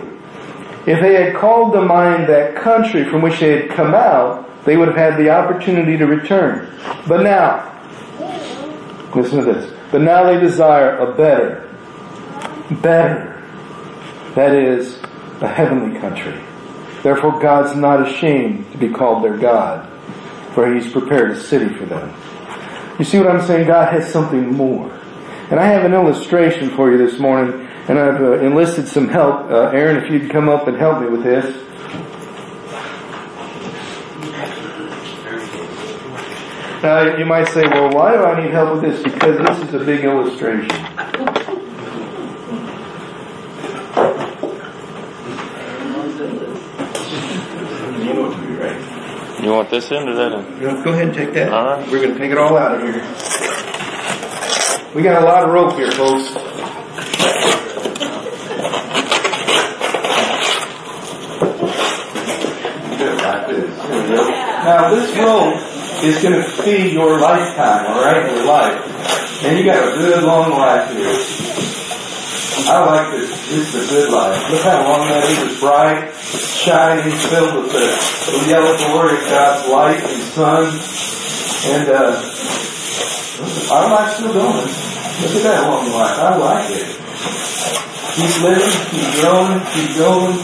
if 0.86 1.00
they 1.00 1.14
had 1.14 1.34
called 1.34 1.72
to 1.72 1.82
mind 1.82 2.28
that 2.28 2.54
country 2.54 3.04
from 3.04 3.22
which 3.22 3.40
they 3.40 3.62
had 3.62 3.70
come 3.70 3.94
out, 3.94 4.64
they 4.64 4.76
would 4.76 4.88
have 4.88 4.96
had 4.96 5.16
the 5.16 5.30
opportunity 5.30 5.96
to 5.96 6.06
return. 6.06 6.68
But 7.08 7.22
now, 7.22 7.68
listen 9.14 9.38
to 9.38 9.44
this. 9.44 9.72
But 9.90 10.02
now 10.02 10.24
they 10.24 10.38
desire 10.38 10.96
a 10.98 11.14
better, 11.16 11.68
better, 12.82 13.42
that 14.34 14.54
is, 14.54 15.00
a 15.40 15.48
heavenly 15.48 15.98
country. 15.98 16.40
Therefore 17.02 17.40
God's 17.40 17.76
not 17.76 18.06
ashamed 18.06 18.70
to 18.72 18.78
be 18.78 18.88
called 18.88 19.24
their 19.24 19.36
God, 19.36 19.88
for 20.54 20.72
He's 20.72 20.90
prepared 20.90 21.32
a 21.32 21.40
city 21.40 21.74
for 21.74 21.84
them. 21.86 22.14
You 22.98 23.04
see 23.04 23.18
what 23.18 23.28
I'm 23.28 23.44
saying? 23.46 23.66
God 23.66 23.92
has 23.92 24.10
something 24.12 24.52
more. 24.54 24.90
And 25.50 25.58
I 25.58 25.66
have 25.66 25.84
an 25.84 25.92
illustration 25.92 26.70
for 26.70 26.90
you 26.92 26.98
this 26.98 27.18
morning, 27.18 27.68
and 27.88 27.98
I've 27.98 28.20
uh, 28.22 28.38
enlisted 28.38 28.86
some 28.86 29.08
help. 29.08 29.50
Uh, 29.50 29.70
Aaron, 29.70 30.02
if 30.02 30.10
you'd 30.10 30.30
come 30.30 30.48
up 30.48 30.68
and 30.68 30.76
help 30.76 31.02
me 31.02 31.08
with 31.08 31.24
this. 31.24 31.44
Now 36.82 37.16
you 37.16 37.26
might 37.26 37.48
say, 37.48 37.62
well, 37.62 37.90
why 37.90 38.12
do 38.12 38.24
I 38.24 38.42
need 38.42 38.52
help 38.52 38.80
with 38.80 38.82
this? 38.82 39.02
Because 39.02 39.38
this 39.38 39.68
is 39.68 39.74
a 39.74 39.84
big 39.84 40.04
illustration. 40.04 41.11
You 49.42 49.50
want 49.50 49.70
this 49.70 49.90
end 49.90 50.08
or 50.08 50.14
that 50.14 50.32
end? 50.32 50.60
go 50.84 50.92
ahead 50.92 51.08
and 51.08 51.14
take 51.14 51.32
that. 51.34 51.52
All 51.52 51.64
right. 51.64 51.90
We're 51.90 52.00
going 52.00 52.14
to 52.14 52.18
take 52.18 52.30
it 52.30 52.38
all 52.38 52.56
out 52.56 52.76
of 52.76 52.82
here. 52.82 53.02
We 54.94 55.02
got 55.02 55.20
a 55.20 55.24
lot 55.24 55.42
of 55.42 55.50
rope 55.50 55.72
here, 55.72 55.90
folks. 55.90 56.32
Now 64.62 64.94
this 64.94 65.10
rope 65.18 65.58
is 66.04 66.22
going 66.22 66.40
to 66.40 66.48
feed 66.62 66.92
your 66.92 67.18
lifetime, 67.18 67.86
alright, 67.86 68.30
your 68.30 68.44
life. 68.46 69.42
And 69.42 69.58
you 69.58 69.64
got 69.64 69.92
a 69.92 69.96
good 69.98 70.22
long 70.22 70.50
life 70.52 70.88
here. 70.92 71.18
I 72.68 72.84
like 72.84 73.10
this. 73.10 73.30
This 73.48 73.74
is 73.74 73.90
a 73.90 73.92
good 73.92 74.12
life. 74.12 74.50
Look 74.52 74.62
how 74.62 74.84
long 74.84 75.08
that 75.08 75.24
is. 75.24 75.38
It's 75.50 75.60
bright, 75.60 76.14
shining, 76.62 77.10
filled 77.10 77.64
with 77.64 77.72
the, 77.72 77.86
the 78.30 78.38
yellow 78.48 78.76
glory 78.78 79.18
of 79.18 79.24
God's 79.26 79.68
light 79.68 79.98
and 79.98 80.22
sun. 80.30 80.70
And, 81.66 81.88
uh, 81.90 82.14
our 83.74 83.90
life's 83.90 84.14
still 84.16 84.32
going. 84.32 84.54
Look 84.62 85.34
at 85.34 85.42
that 85.42 85.66
long 85.66 85.90
life. 85.90 86.18
I 86.22 86.36
like 86.38 86.70
it. 86.70 86.86
Keep 88.14 88.42
living, 88.46 88.70
keep 88.94 89.10
growing, 89.18 89.58
keep 89.74 89.90
going, 89.98 90.38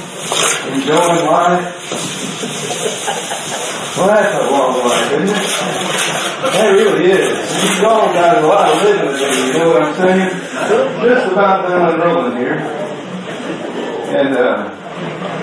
enjoying 0.74 1.26
life. 1.30 1.70
Well, 3.94 4.08
that's 4.08 4.34
a 4.34 4.50
long 4.50 4.74
life, 4.82 5.12
isn't 5.12 5.28
it? 5.28 5.42
That 6.50 6.70
really 6.72 7.12
is. 7.12 7.30
You've 7.62 7.84
all 7.84 8.12
got 8.12 8.42
a 8.42 8.46
lot 8.46 8.74
of 8.74 8.82
living 8.82 9.14
to 9.14 9.26
you 9.46 9.52
know 9.52 9.68
what 9.70 9.82
I'm 9.82 9.94
saying? 9.94 10.30
Just 11.02 11.32
about 11.32 11.68
done 11.68 11.94
unrolling 11.94 12.36
here. 12.38 12.58
And, 14.16 14.36
uh, 14.36 14.77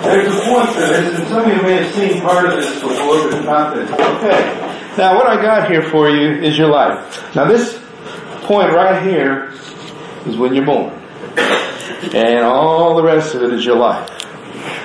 there's 0.06 0.28
a 0.28 0.40
point 0.42 0.74
to 0.74 0.80
this, 0.80 1.20
and 1.20 1.28
some 1.28 1.50
of 1.50 1.56
you 1.56 1.62
may 1.62 1.84
have 1.84 1.94
seen 1.94 2.22
part 2.22 2.46
of 2.46 2.56
this 2.56 2.82
before, 2.82 3.30
but 3.30 3.46
not 3.46 3.76
this. 3.76 3.90
Okay. 3.92 4.94
Now, 4.98 5.16
what 5.16 5.28
I 5.28 5.42
got 5.42 5.70
here 5.70 5.82
for 5.82 6.10
you 6.10 6.42
is 6.42 6.58
your 6.58 6.70
life. 6.70 7.36
Now, 7.36 7.46
this 7.46 7.80
point 8.44 8.72
right 8.74 9.04
here 9.04 9.54
is 10.26 10.38
when 10.38 10.54
you're 10.54 10.66
born. 10.66 10.94
And 12.14 12.46
all 12.46 12.96
the 12.96 13.04
rest 13.04 13.36
of 13.36 13.44
it 13.44 13.54
is 13.54 13.66
your 13.66 13.78
life. 13.78 14.10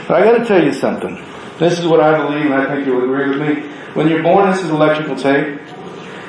But 0.09 0.21
I 0.21 0.25
gotta 0.25 0.45
tell 0.45 0.63
you 0.63 0.73
something. 0.73 1.25
This 1.59 1.79
is 1.79 1.87
what 1.87 2.01
I 2.01 2.17
believe, 2.17 2.47
and 2.47 2.55
I 2.55 2.75
think 2.75 2.87
you'll 2.87 3.05
agree 3.05 3.29
with 3.29 3.41
me. 3.41 3.69
When 3.95 4.09
you're 4.09 4.23
born, 4.23 4.51
this 4.51 4.63
is 4.63 4.71
electrical 4.71 5.17
tape. 5.17 5.61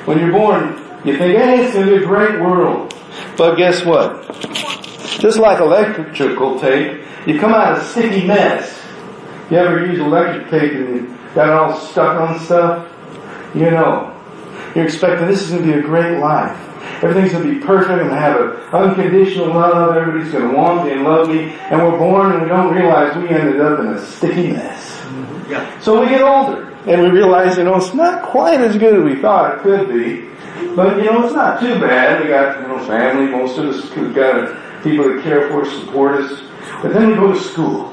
When 0.04 0.18
you're 0.18 0.32
born, 0.32 0.76
you 1.04 1.16
think, 1.16 1.38
hey, 1.38 1.64
it's 1.64 1.74
to 1.74 1.84
be 1.84 1.96
a 1.96 2.06
great 2.06 2.40
world. 2.40 2.94
But 3.36 3.56
guess 3.56 3.84
what? 3.84 4.28
Just 5.18 5.38
like 5.38 5.60
electrical 5.60 6.58
tape, 6.58 7.00
you 7.26 7.38
come 7.38 7.54
out 7.54 7.78
a 7.78 7.84
sticky 7.84 8.26
mess. 8.26 8.81
You 9.52 9.58
ever 9.58 9.84
use 9.84 9.98
electric 9.98 10.48
tape 10.48 10.72
and 10.72 10.94
you 10.94 11.18
got 11.34 11.50
all 11.50 11.78
stuck 11.78 12.18
on 12.18 12.40
stuff? 12.40 12.90
You 13.54 13.70
know. 13.70 14.08
You're 14.74 14.86
expecting 14.86 15.28
this 15.28 15.42
is 15.42 15.50
going 15.50 15.66
to 15.66 15.72
be 15.74 15.78
a 15.78 15.82
great 15.82 16.20
life. 16.20 16.56
Everything's 17.04 17.32
going 17.32 17.46
to 17.46 17.52
be 17.52 17.60
perfect. 17.60 17.90
I'm 17.90 17.98
going 17.98 18.08
to 18.08 18.16
have 18.16 18.40
an 18.40 18.56
unconditional 18.72 19.48
love. 19.48 19.94
Everybody's 19.94 20.32
going 20.32 20.48
to 20.48 20.56
want 20.56 20.86
me 20.86 20.92
and 20.92 21.04
love 21.04 21.28
me. 21.28 21.50
And 21.68 21.82
we're 21.82 21.98
born 21.98 22.32
and 22.32 22.40
we 22.40 22.48
don't 22.48 22.74
realize 22.74 23.14
we 23.14 23.28
ended 23.28 23.60
up 23.60 23.78
in 23.80 23.88
a 23.88 24.06
sticky 24.06 24.52
mess. 24.52 24.96
Mm-hmm. 25.02 25.50
Yeah. 25.50 25.80
So 25.80 26.00
we 26.00 26.08
get 26.08 26.22
older 26.22 26.70
and 26.86 27.02
we 27.02 27.10
realize, 27.10 27.58
you 27.58 27.64
know, 27.64 27.76
it's 27.76 27.92
not 27.92 28.22
quite 28.22 28.58
as 28.58 28.78
good 28.78 28.94
as 28.94 29.04
we 29.04 29.20
thought 29.20 29.58
it 29.58 29.62
could 29.62 29.86
be. 29.86 30.30
But, 30.74 30.96
you 30.96 31.04
know, 31.04 31.26
it's 31.26 31.34
not 31.34 31.60
too 31.60 31.78
bad. 31.78 32.22
We 32.22 32.28
got, 32.28 32.58
you 32.58 32.68
know, 32.68 32.82
family. 32.86 33.30
Most 33.30 33.58
of 33.58 33.66
us 33.66 33.94
we've 33.94 34.14
got 34.14 34.82
people 34.82 35.12
that 35.12 35.22
care 35.22 35.50
for 35.50 35.66
us, 35.66 35.84
support 35.84 36.22
us. 36.22 36.42
But 36.80 36.94
then 36.94 37.10
we 37.10 37.16
go 37.16 37.34
to 37.34 37.38
school. 37.38 37.91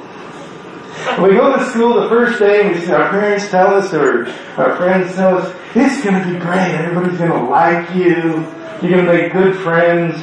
We 1.22 1.36
go 1.36 1.58
to 1.58 1.66
school 1.72 2.02
the 2.02 2.10
first 2.10 2.40
day 2.40 2.62
and 2.62 2.76
we 2.76 2.82
see 2.82 2.92
our 2.92 3.10
parents 3.10 3.50
tell 3.50 3.74
us 3.74 3.94
or 3.94 4.28
our 4.58 4.76
friends 4.78 5.16
tell 5.16 5.38
us, 5.38 5.56
it's 5.76 6.04
going 6.04 6.22
to 6.22 6.34
be 6.34 6.38
great. 6.40 6.76
Everybody's 6.76 7.18
going 7.18 7.32
to 7.32 7.50
like 7.50 7.90
you. 7.96 8.46
You're 8.82 8.92
going 8.92 9.06
to 9.06 9.14
make 9.14 9.34
good 9.34 9.56
friends. 9.58 10.16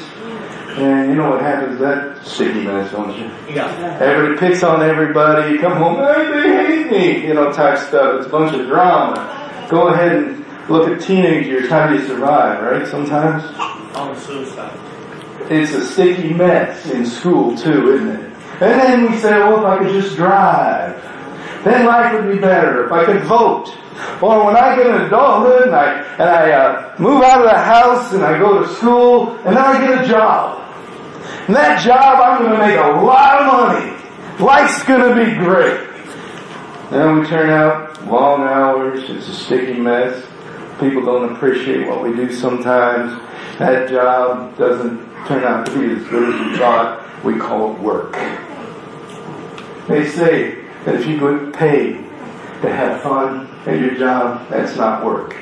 And 0.76 1.08
you 1.08 1.16
know 1.16 1.30
what 1.30 1.40
happens 1.40 1.80
that 1.80 2.24
sticky 2.24 2.64
mess, 2.64 2.92
don't 2.92 3.16
you? 3.16 3.30
Yeah. 3.48 3.98
Everybody 4.00 4.38
picks 4.38 4.62
on 4.62 4.82
everybody. 4.82 5.52
You 5.52 5.58
come 5.58 5.78
home, 5.78 5.96
hey, 5.96 6.30
they 6.30 6.66
hate 6.66 6.90
me, 6.90 7.26
you 7.26 7.34
know, 7.34 7.50
type 7.50 7.78
stuff. 7.78 8.16
It's 8.18 8.26
a 8.26 8.30
bunch 8.30 8.54
of 8.54 8.66
drama. 8.66 9.66
Go 9.70 9.88
ahead 9.88 10.12
and 10.12 10.44
look 10.68 10.88
at 10.88 11.00
teenage 11.00 11.46
years. 11.46 11.70
How 11.70 11.88
do 11.88 11.94
you 11.94 12.06
survive, 12.06 12.62
right? 12.62 12.86
Sometimes. 12.86 13.42
On 13.96 14.14
suicide. 14.14 14.78
It's 15.50 15.72
a 15.72 15.84
sticky 15.86 16.34
mess 16.34 16.84
in 16.86 17.06
school 17.06 17.56
too, 17.56 17.94
isn't 17.94 18.08
it? 18.08 18.25
And 18.60 18.80
then 18.80 19.12
we 19.12 19.18
say, 19.18 19.30
well, 19.38 19.58
if 19.58 19.64
I 19.64 19.78
could 19.78 20.02
just 20.02 20.16
drive, 20.16 21.02
then 21.64 21.84
life 21.84 22.12
would 22.14 22.32
be 22.32 22.38
better. 22.38 22.86
If 22.86 22.92
I 22.92 23.04
could 23.04 23.22
vote. 23.24 23.76
Or 24.22 24.46
when 24.46 24.56
I 24.56 24.76
get 24.76 24.86
in 24.86 24.94
adulthood 25.02 25.68
and 25.68 25.74
I, 25.74 26.02
and 26.12 26.22
I 26.22 26.52
uh, 26.52 26.94
move 26.98 27.22
out 27.22 27.40
of 27.40 27.44
the 27.44 27.58
house 27.58 28.12
and 28.12 28.24
I 28.24 28.38
go 28.38 28.62
to 28.62 28.74
school 28.74 29.36
and 29.38 29.56
then 29.56 29.58
I 29.58 29.78
get 29.78 30.04
a 30.04 30.08
job. 30.08 30.62
And 31.46 31.54
that 31.54 31.82
job, 31.84 32.20
I'm 32.20 32.42
going 32.42 32.52
to 32.52 32.66
make 32.66 32.78
a 32.78 33.04
lot 33.04 33.42
of 33.42 33.46
money. 33.46 34.44
Life's 34.44 34.82
going 34.84 35.00
to 35.00 35.24
be 35.24 35.34
great. 35.38 35.88
Then 36.90 37.20
we 37.20 37.26
turn 37.26 37.50
out 37.50 38.06
long 38.06 38.42
hours. 38.42 39.08
It's 39.10 39.28
a 39.28 39.34
sticky 39.34 39.80
mess. 39.80 40.24
People 40.80 41.04
don't 41.04 41.34
appreciate 41.34 41.88
what 41.88 42.02
we 42.02 42.14
do 42.14 42.32
sometimes. 42.32 43.20
That 43.58 43.88
job 43.88 44.56
doesn't 44.56 44.98
turn 45.26 45.44
out 45.44 45.66
to 45.66 45.78
be 45.78 46.00
as 46.00 46.06
good 46.08 46.34
as 46.34 46.46
we 46.46 46.58
thought. 46.58 47.24
We 47.24 47.38
call 47.38 47.74
it 47.74 47.80
work. 47.80 48.14
They 49.88 50.08
say 50.08 50.56
that 50.84 50.96
if 50.96 51.06
you 51.06 51.18
get 51.18 51.54
paid 51.54 51.96
to 52.62 52.72
have 52.72 53.02
fun 53.02 53.48
at 53.66 53.78
your 53.78 53.94
job, 53.94 54.48
that's 54.48 54.76
not 54.76 55.04
work. 55.04 55.36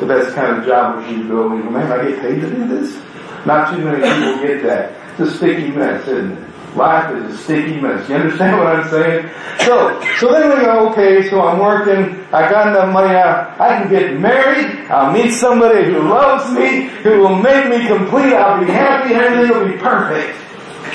The 0.00 0.06
best 0.06 0.34
kind 0.34 0.58
of 0.58 0.66
job 0.66 0.96
would 0.96 1.16
you 1.16 1.28
go 1.28 1.52
and 1.52 1.70
man, 1.70 1.92
I 1.92 2.08
get 2.08 2.20
paid 2.20 2.40
to 2.40 2.50
do 2.50 2.66
this? 2.68 2.96
Not 3.44 3.74
too 3.74 3.84
many 3.84 3.98
people 3.98 4.42
get 4.42 4.62
that. 4.62 4.92
It's 5.12 5.32
a 5.32 5.36
sticky 5.36 5.70
mess, 5.70 6.08
isn't 6.08 6.32
it? 6.32 6.76
Life 6.76 7.14
is 7.14 7.34
a 7.34 7.38
sticky 7.38 7.80
mess. 7.80 8.08
You 8.08 8.16
understand 8.16 8.58
what 8.58 8.66
I'm 8.66 8.90
saying? 8.90 9.30
So, 9.60 10.00
so 10.18 10.32
then 10.32 10.48
we 10.48 10.64
go, 10.64 10.90
okay, 10.90 11.28
so 11.28 11.42
I'm 11.42 11.58
working, 11.58 12.24
I 12.32 12.50
got 12.50 12.68
enough 12.68 12.92
money 12.92 13.12
now, 13.12 13.54
I 13.60 13.80
can 13.80 13.90
get 13.90 14.18
married, 14.18 14.90
I'll 14.90 15.12
meet 15.12 15.32
somebody 15.32 15.84
who 15.84 16.08
loves 16.08 16.50
me, 16.52 16.88
who 17.02 17.20
will 17.20 17.36
make 17.36 17.68
me 17.68 17.86
complete, 17.86 18.32
I'll 18.32 18.64
be 18.64 18.72
happy, 18.72 19.14
and 19.14 19.22
everything 19.22 19.56
will 19.56 19.68
be 19.68 19.78
perfect. 19.78 20.36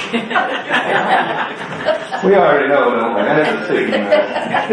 we 2.23 2.35
already 2.35 2.67
know, 2.67 2.89
don't 2.89 3.15
we? 3.15 3.21
That's 3.21 3.61
a 3.61 3.65
sticky 3.65 3.91
mess. 3.91 4.67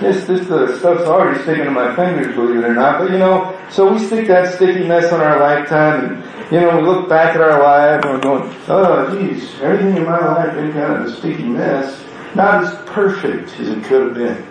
this, 0.00 0.24
this 0.26 0.48
uh, 0.50 0.78
stuff's 0.78 1.02
already 1.02 1.42
sticking 1.42 1.64
to 1.64 1.72
my 1.72 1.96
fingers, 1.96 2.32
believe 2.36 2.58
it 2.58 2.64
or 2.64 2.74
not. 2.74 3.00
But 3.00 3.10
you 3.10 3.18
know, 3.18 3.58
so 3.70 3.92
we 3.92 3.98
stick 3.98 4.28
that 4.28 4.54
sticky 4.54 4.86
mess 4.86 5.12
on 5.12 5.20
our 5.20 5.40
lifetime, 5.40 6.04
and 6.04 6.22
you 6.52 6.60
know, 6.60 6.78
we 6.78 6.84
look 6.86 7.08
back 7.08 7.34
at 7.34 7.40
our 7.40 7.60
life 7.60 8.04
and 8.04 8.14
we're 8.14 8.20
going, 8.20 8.54
oh, 8.68 9.18
geez, 9.18 9.52
everything 9.60 9.96
in 9.96 10.04
my 10.04 10.24
life 10.24 10.54
been 10.54 10.72
kind 10.72 10.92
of 10.92 11.06
a 11.06 11.16
sticky 11.16 11.42
mess. 11.42 12.00
Not 12.36 12.62
as 12.62 12.72
perfect 12.88 13.58
as 13.58 13.68
it 13.68 13.82
could 13.82 14.02
have 14.02 14.14
been. 14.14 14.46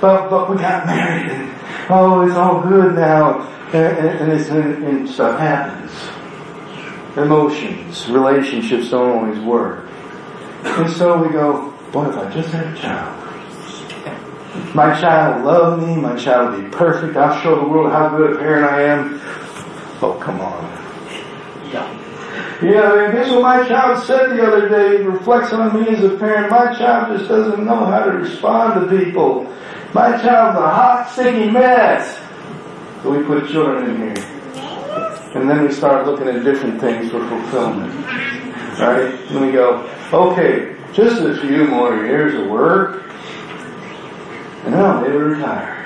But, 0.00 0.28
but 0.28 0.50
we 0.50 0.56
got 0.56 0.86
married 0.86 1.30
and, 1.30 1.54
oh, 1.88 2.26
it's 2.26 2.34
all 2.34 2.62
good 2.62 2.96
now. 2.96 3.42
And, 3.72 3.96
and, 3.98 4.32
and, 4.32 4.84
and 4.84 5.08
stuff 5.08 5.38
happens 5.38 5.92
emotions, 7.16 8.08
relationships 8.08 8.90
don't 8.90 9.18
always 9.18 9.38
work. 9.40 9.88
And 10.64 10.90
so 10.90 11.22
we 11.22 11.32
go, 11.32 11.70
what 11.92 12.08
if 12.08 12.16
I 12.16 12.32
just 12.32 12.48
had 12.50 12.66
a 12.66 12.76
child? 12.76 13.20
My 14.74 14.98
child 15.00 15.42
will 15.42 15.52
love 15.52 15.86
me, 15.86 15.96
my 15.96 16.16
child 16.16 16.54
will 16.54 16.62
be 16.62 16.68
perfect, 16.70 17.16
I'll 17.16 17.40
show 17.40 17.60
the 17.60 17.66
world 17.68 17.92
how 17.92 18.08
good 18.16 18.36
a 18.36 18.38
parent 18.38 18.64
I 18.64 18.82
am. 18.82 19.20
Oh, 20.02 20.18
come 20.20 20.40
on. 20.40 20.64
Yeah. 21.72 22.00
Yeah, 22.62 23.04
and 23.04 23.12
guess 23.12 23.30
what 23.30 23.42
my 23.42 23.68
child 23.68 24.04
said 24.04 24.30
the 24.30 24.44
other 24.44 24.68
day, 24.68 25.02
reflects 25.02 25.52
on 25.52 25.80
me 25.80 25.88
as 25.88 26.02
a 26.02 26.16
parent. 26.16 26.50
My 26.50 26.74
child 26.76 27.16
just 27.16 27.28
doesn't 27.28 27.64
know 27.64 27.84
how 27.84 28.04
to 28.04 28.12
respond 28.12 28.88
to 28.88 28.96
people. 28.96 29.44
My 29.92 30.10
child's 30.10 30.58
a 30.58 30.68
hot, 30.68 31.10
sticky 31.12 31.50
mess. 31.50 32.18
So 33.02 33.10
we 33.16 33.24
put 33.24 33.48
children 33.48 33.90
in 33.90 34.16
here. 34.16 34.33
And 35.34 35.50
then 35.50 35.64
we 35.64 35.72
start 35.72 36.06
looking 36.06 36.28
at 36.28 36.44
different 36.44 36.80
things 36.80 37.10
for 37.10 37.18
fulfillment. 37.28 37.92
Right? 38.78 39.12
And 39.30 39.40
we 39.40 39.50
go, 39.52 39.82
okay, 40.12 40.76
just 40.92 41.20
a 41.20 41.40
few 41.40 41.66
more 41.66 41.96
years 41.96 42.34
of 42.34 42.48
work, 42.48 43.02
and 44.64 44.72
then 44.72 44.80
I'll 44.80 45.00
be 45.00 45.08
able 45.08 45.18
to 45.18 45.24
retire. 45.24 45.80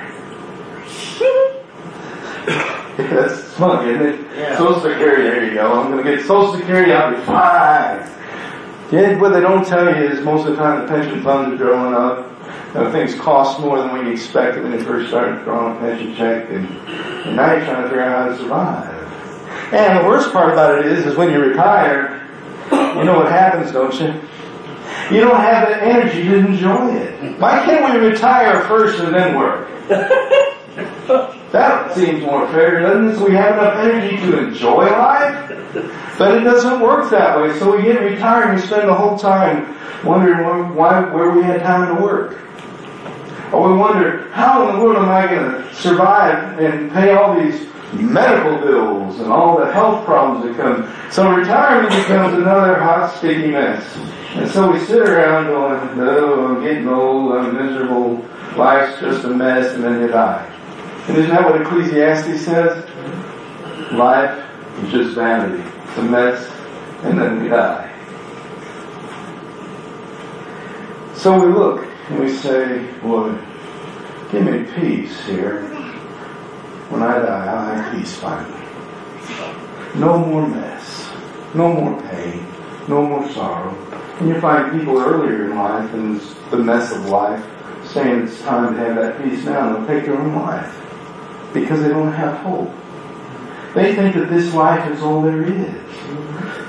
That's 2.99 3.55
fun, 3.55 3.89
isn't 3.89 4.07
it? 4.07 4.37
Yeah. 4.37 4.59
Social 4.59 4.83
Security, 4.83 5.23
there 5.23 5.45
you 5.47 5.55
go. 5.55 5.81
I'm 5.81 5.91
going 5.91 6.05
to 6.05 6.11
get 6.17 6.27
Social 6.27 6.55
Security, 6.57 6.93
I'll 6.93 7.17
be 7.17 7.23
fine. 7.25 8.01
Yeah, 8.93 9.19
what 9.19 9.31
they 9.31 9.41
don't 9.41 9.67
tell 9.67 9.85
you 9.85 10.11
is 10.11 10.21
most 10.21 10.47
of 10.47 10.57
the 10.57 10.63
time 10.63 10.83
the 10.83 10.89
pension 10.89 11.23
funds 11.23 11.55
are 11.55 11.65
growing 11.65 11.95
up. 11.95 12.27
You 12.75 12.91
things 12.93 13.15
cost 13.19 13.61
more 13.61 13.79
than 13.79 14.05
we 14.05 14.13
expected 14.13 14.63
when 14.63 14.73
you 14.73 14.81
first 14.85 15.09
started 15.09 15.43
drawing 15.45 15.77
a 15.77 15.81
pension 15.81 16.15
check, 16.15 16.51
and, 16.51 16.67
and 16.67 17.37
now 17.37 17.55
you're 17.55 17.65
trying 17.65 17.83
to 17.83 17.89
figure 17.89 18.03
out 18.03 18.29
how 18.29 18.37
to 18.37 18.39
survive. 18.39 18.98
And 19.73 19.99
the 19.99 20.09
worst 20.09 20.33
part 20.33 20.53
about 20.53 20.79
it 20.79 20.87
is, 20.87 21.07
is 21.07 21.17
when 21.17 21.31
you 21.31 21.41
retire, 21.41 22.27
you 22.71 23.05
know 23.05 23.19
what 23.19 23.31
happens, 23.31 23.73
don't 23.73 23.95
you? 24.01 24.15
You 25.15 25.21
don't 25.23 25.41
have 25.41 25.69
the 25.69 25.83
energy 25.83 26.23
to 26.25 26.37
enjoy 26.37 26.95
it. 26.95 27.39
Why 27.39 27.65
can't 27.65 27.93
we 27.93 28.09
retire 28.09 28.63
first 28.65 29.01
and 29.01 29.15
then 29.15 29.37
work? 29.37 29.69
That 31.51 31.95
seems 31.95 32.23
more 32.23 32.47
fair, 32.49 32.81
doesn't 32.81 33.09
it? 33.09 33.17
So 33.17 33.27
we 33.27 33.35
have 33.35 33.55
enough 33.55 33.79
energy 33.79 34.17
to 34.19 34.49
enjoy 34.49 34.85
life, 34.91 35.49
but 36.19 36.37
it 36.37 36.41
doesn't 36.41 36.81
work 36.81 37.11
that 37.11 37.41
way. 37.41 37.59
So 37.59 37.75
we 37.75 37.85
get 37.85 38.03
retired 38.03 38.51
and 38.51 38.61
we 38.61 38.67
spend 38.67 38.87
the 38.89 38.95
whole 38.95 39.19
time 39.19 39.75
wondering 40.05 40.75
why, 40.75 41.01
where 41.01 41.31
we 41.31 41.43
had 41.43 41.63
time 41.63 41.97
to 41.97 42.03
work. 42.03 42.39
Or 43.51 43.73
we 43.73 43.79
wonder, 43.79 44.31
how 44.33 44.69
in 44.69 44.77
the 44.77 44.85
world 44.85 44.99
am 44.99 45.09
I 45.09 45.27
going 45.27 45.51
to 45.51 45.75
survive 45.75 46.59
and 46.59 46.93
pay 46.93 47.13
all 47.13 47.41
these 47.41 47.67
medical 47.93 48.59
bills 48.59 49.19
and 49.21 49.33
all 49.33 49.59
the 49.59 49.73
health 49.73 50.05
problems 50.05 50.45
that 50.45 50.57
come. 50.57 51.11
So 51.11 51.31
retirement 51.31 51.91
becomes 51.91 52.35
another 52.35 52.79
hot, 52.79 53.17
sticky 53.17 53.51
mess. 53.51 53.97
And 54.37 54.51
so 54.51 54.71
we 54.71 54.79
sit 54.81 55.01
around 55.01 55.47
going, 55.47 56.01
oh, 56.01 56.47
I'm 56.47 56.63
getting 56.63 56.89
old, 56.89 57.33
I'm 57.33 57.55
miserable, 57.55 58.25
life's 58.57 59.01
just 59.01 59.25
a 59.25 59.31
mess, 59.31 59.75
and 59.75 59.83
then 59.83 60.01
you 60.03 60.09
die. 60.09 60.45
And 61.09 61.17
isn't 61.17 61.31
that 61.31 61.45
what 61.45 61.61
Ecclesiastes 61.63 62.45
says? 62.45 62.85
Life 63.93 64.45
is 64.83 64.93
just 64.93 65.15
vanity. 65.15 65.63
It's 65.87 65.97
a 65.97 66.03
mess, 66.03 66.51
and 67.05 67.19
then 67.19 67.43
we 67.43 67.49
die. 67.49 67.87
So 71.17 71.41
we 71.41 71.53
look 71.53 71.85
and 72.11 72.21
we 72.21 72.29
say, 72.31 72.87
Lord, 73.03 73.41
give 74.31 74.45
me 74.45 74.65
peace 74.75 75.19
here. 75.25 75.78
When 76.89 77.03
I 77.03 77.19
die, 77.19 77.47
I'll 77.47 77.75
have 77.75 77.95
peace 77.95 78.17
finally. 78.17 78.65
No 79.95 80.19
more 80.19 80.47
mess. 80.47 81.11
No 81.55 81.73
more 81.73 82.01
pain. 82.03 82.47
No 82.89 83.07
more 83.07 83.29
sorrow. 83.31 83.75
And 84.21 84.29
you 84.29 84.41
find 84.41 84.79
people 84.79 84.99
earlier 84.99 85.51
in 85.51 85.57
life 85.57 85.93
in 85.95 86.21
the 86.51 86.57
mess 86.57 86.93
of 86.93 87.07
life 87.07 87.45
saying 87.89 88.25
it's 88.25 88.41
time 88.43 88.75
to 88.75 88.81
have 88.81 88.97
that 88.97 89.23
peace 89.23 89.45
now 89.45 89.67
and 89.67 89.77
they'll 89.77 89.97
take 89.97 90.07
their 90.07 90.19
own 90.19 90.35
life 90.35 90.75
because 91.53 91.83
they 91.83 91.89
don't 91.89 92.13
have 92.13 92.39
hope. 92.39 92.71
They 93.75 93.95
think 93.95 94.15
that 94.15 94.29
this 94.31 94.55
life 94.55 94.91
is 94.91 95.03
all 95.03 95.23
there 95.23 95.43
is. 95.43 95.75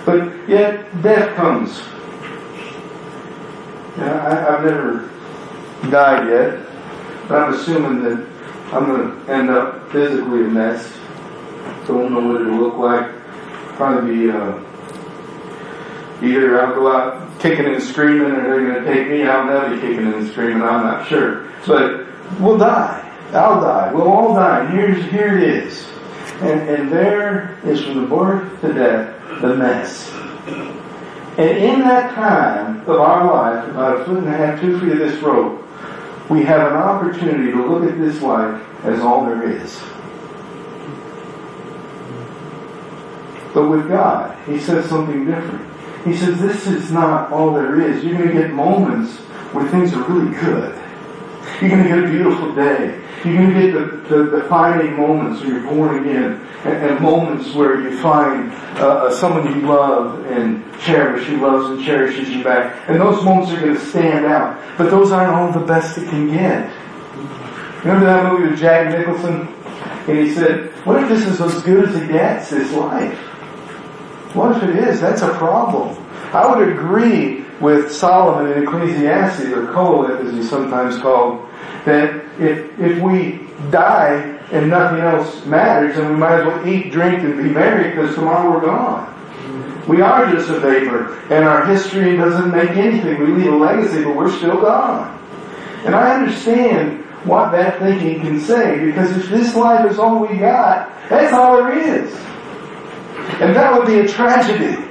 But 0.05 0.49
yet 0.49 1.01
death 1.01 1.35
comes. 1.35 1.79
Now, 3.97 4.27
I, 4.27 4.35
have 4.51 4.63
never 4.63 5.09
died 5.89 6.27
yet, 6.29 6.65
but 7.27 7.37
I'm 7.37 7.53
assuming 7.53 8.03
that 8.03 8.27
I'm 8.71 8.85
going 8.85 9.25
to 9.25 9.31
end 9.31 9.49
up 9.49 9.78
physically 9.91 10.41
a 10.41 10.47
mess. 10.47 10.91
Don't 11.87 12.13
know 12.13 12.19
what 12.19 12.41
it'll 12.41 12.57
look 12.57 12.77
like. 12.77 13.11
Probably 13.75 14.25
be 14.25 14.31
uh, 14.31 14.59
Either 16.21 16.61
I'll 16.61 16.75
go 16.75 16.91
out 16.91 17.39
kicking 17.39 17.65
and 17.65 17.81
screaming 17.81 18.31
or 18.33 18.43
they're 18.43 18.73
going 18.73 18.83
to 18.83 18.93
take 18.93 19.07
me 19.07 19.21
they'll 19.23 19.69
be 19.69 19.79
kicking 19.79 20.13
and 20.13 20.29
screaming, 20.29 20.61
I'm 20.61 20.83
not 20.83 21.07
sure. 21.07 21.47
But 21.65 22.07
we'll 22.41 22.57
die. 22.57 23.05
I'll 23.31 23.61
die. 23.61 23.93
We'll 23.93 24.11
all 24.11 24.33
die. 24.33 24.65
Here's, 24.67 25.03
here 25.05 25.37
it 25.37 25.43
is. 25.43 25.87
And, 26.41 26.69
and 26.69 26.91
there 26.91 27.57
is 27.63 27.81
from 27.83 28.01
the 28.01 28.07
birth 28.07 28.61
to 28.61 28.73
death, 28.73 29.41
the 29.41 29.55
mess. 29.55 30.11
And 31.37 31.57
in 31.57 31.79
that 31.81 32.13
time 32.15 32.81
of 32.81 32.99
our 32.99 33.25
life, 33.25 33.69
about 33.69 34.01
a 34.01 34.05
foot 34.05 34.17
and 34.17 34.27
a 34.27 34.31
half, 34.31 34.59
two 34.59 34.77
feet 34.79 34.91
of 34.91 34.99
this 34.99 35.21
rope, 35.21 35.58
we 36.29 36.43
have 36.43 36.71
an 36.71 36.77
opportunity 36.77 37.51
to 37.51 37.65
look 37.65 37.89
at 37.91 37.97
this 37.97 38.21
life 38.21 38.61
as 38.83 38.99
all 38.99 39.25
there 39.25 39.49
is. 39.49 39.79
But 43.53 43.67
with 43.67 43.87
God, 43.87 44.37
He 44.45 44.59
says 44.59 44.87
something 44.87 45.25
different. 45.25 45.65
He 46.05 46.15
says 46.15 46.39
this 46.39 46.67
is 46.67 46.91
not 46.91 47.31
all 47.31 47.53
there 47.53 47.81
is. 47.81 48.03
You're 48.03 48.17
going 48.17 48.29
to 48.29 48.33
get 48.33 48.53
moments 48.53 49.17
where 49.53 49.67
things 49.69 49.93
are 49.93 50.03
really 50.03 50.33
good. 50.39 50.78
You're 51.61 51.71
going 51.71 51.83
to 51.83 51.89
get 51.89 51.99
a 51.99 52.07
beautiful 52.07 52.55
day. 52.55 53.01
You're 53.25 53.35
going 53.35 53.53
to 53.53 53.61
get 53.61 53.73
the, 53.73 54.15
the 54.15 54.41
defining 54.41 54.95
moments 54.95 55.41
where 55.41 55.51
you're 55.51 55.69
born 55.69 55.99
again 55.99 56.47
and, 56.63 56.73
and 56.73 56.99
moments 57.01 57.53
where 57.53 57.81
you 57.81 57.97
find 57.99 58.51
uh, 58.77 58.87
uh, 58.87 59.11
someone 59.11 59.45
you 59.45 59.67
love 59.67 60.25
and 60.27 60.63
cherish 60.79 61.27
who 61.27 61.37
loves 61.37 61.69
and 61.69 61.83
cherishes 61.83 62.29
you 62.29 62.43
back. 62.43 62.87
And 62.87 62.99
those 62.99 63.23
moments 63.23 63.51
are 63.51 63.59
going 63.59 63.75
to 63.75 63.85
stand 63.85 64.25
out. 64.25 64.61
But 64.77 64.89
those 64.89 65.11
aren't 65.11 65.33
all 65.33 65.51
the 65.51 65.65
best 65.65 65.97
it 65.97 66.09
can 66.09 66.27
get. 66.27 66.71
Remember 67.83 68.05
that 68.05 68.31
movie 68.31 68.49
with 68.49 68.59
Jack 68.59 68.97
Nicholson? 68.97 69.53
And 70.07 70.17
he 70.17 70.33
said, 70.33 70.71
what 70.85 71.03
if 71.03 71.09
this 71.09 71.25
is 71.25 71.41
as 71.41 71.61
good 71.63 71.89
as 71.89 71.95
it 71.95 72.07
gets, 72.07 72.49
this 72.49 72.71
life? 72.73 73.17
What 74.33 74.55
if 74.55 74.63
it 74.63 74.75
is? 74.75 75.01
That's 75.01 75.21
a 75.21 75.33
problem. 75.33 75.97
I 76.33 76.47
would 76.47 76.67
agree 76.69 77.45
with 77.61 77.91
Solomon 77.91 78.51
in 78.51 78.63
Ecclesiastes, 78.63 79.45
or 79.51 79.67
Qoheleth 79.67 80.25
as 80.25 80.33
he's 80.33 80.49
sometimes 80.49 80.97
called, 80.97 81.45
that 81.85 82.15
if, 82.39 82.79
if 82.79 83.01
we 83.01 83.47
die 83.69 84.37
and 84.51 84.69
nothing 84.69 84.99
else 84.99 85.45
matters, 85.45 85.95
then 85.95 86.11
we 86.11 86.17
might 86.17 86.39
as 86.39 86.45
well 86.45 86.67
eat, 86.67 86.91
drink, 86.91 87.19
and 87.19 87.37
be 87.37 87.49
merry 87.49 87.89
because 87.91 88.15
tomorrow 88.15 88.51
we're 88.51 88.65
gone. 88.65 89.15
We 89.87 90.01
are 90.01 90.31
just 90.31 90.49
a 90.49 90.59
vapor, 90.59 91.19
and 91.31 91.45
our 91.45 91.65
history 91.65 92.15
doesn't 92.15 92.51
make 92.51 92.71
anything. 92.71 93.19
We 93.19 93.27
leave 93.27 93.53
a 93.53 93.55
legacy, 93.55 94.03
but 94.03 94.15
we're 94.15 94.31
still 94.31 94.61
gone. 94.61 95.17
And 95.85 95.95
I 95.95 96.15
understand 96.15 97.03
what 97.25 97.51
that 97.51 97.79
thinking 97.79 98.21
can 98.21 98.39
say, 98.39 98.85
because 98.85 99.15
if 99.17 99.29
this 99.29 99.55
life 99.55 99.89
is 99.89 99.99
all 99.99 100.19
we 100.19 100.37
got, 100.37 100.89
that's 101.09 101.33
all 101.33 101.57
there 101.57 101.77
is. 101.77 102.13
And 103.41 103.55
that 103.55 103.77
would 103.77 103.87
be 103.87 103.99
a 103.99 104.07
tragedy. 104.07 104.88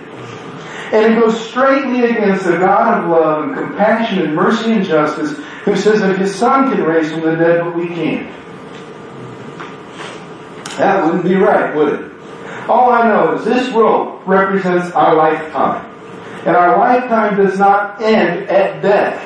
And 0.92 1.12
it 1.12 1.20
goes 1.20 1.48
straightly 1.48 2.04
against 2.04 2.44
the 2.44 2.56
God 2.56 3.04
of 3.04 3.10
love 3.10 3.44
and 3.44 3.54
compassion 3.54 4.20
and 4.20 4.34
mercy 4.34 4.72
and 4.72 4.84
justice 4.84 5.38
who 5.64 5.76
says 5.76 6.00
that 6.00 6.18
his 6.18 6.34
son 6.34 6.72
can 6.72 6.82
raise 6.82 7.10
from 7.12 7.20
the 7.20 7.36
dead, 7.36 7.64
but 7.64 7.76
we 7.76 7.88
can't. 7.88 8.30
That 10.78 11.04
wouldn't 11.04 11.24
be 11.24 11.34
right, 11.34 11.74
would 11.74 11.92
it? 11.92 12.12
All 12.68 12.90
I 12.90 13.08
know 13.08 13.34
is 13.34 13.44
this 13.44 13.68
rope 13.74 14.26
represents 14.26 14.92
our 14.92 15.14
lifetime. 15.14 15.84
And 16.46 16.56
our 16.56 16.78
lifetime 16.78 17.36
does 17.36 17.58
not 17.58 18.00
end 18.00 18.48
at 18.48 18.80
death. 18.80 19.24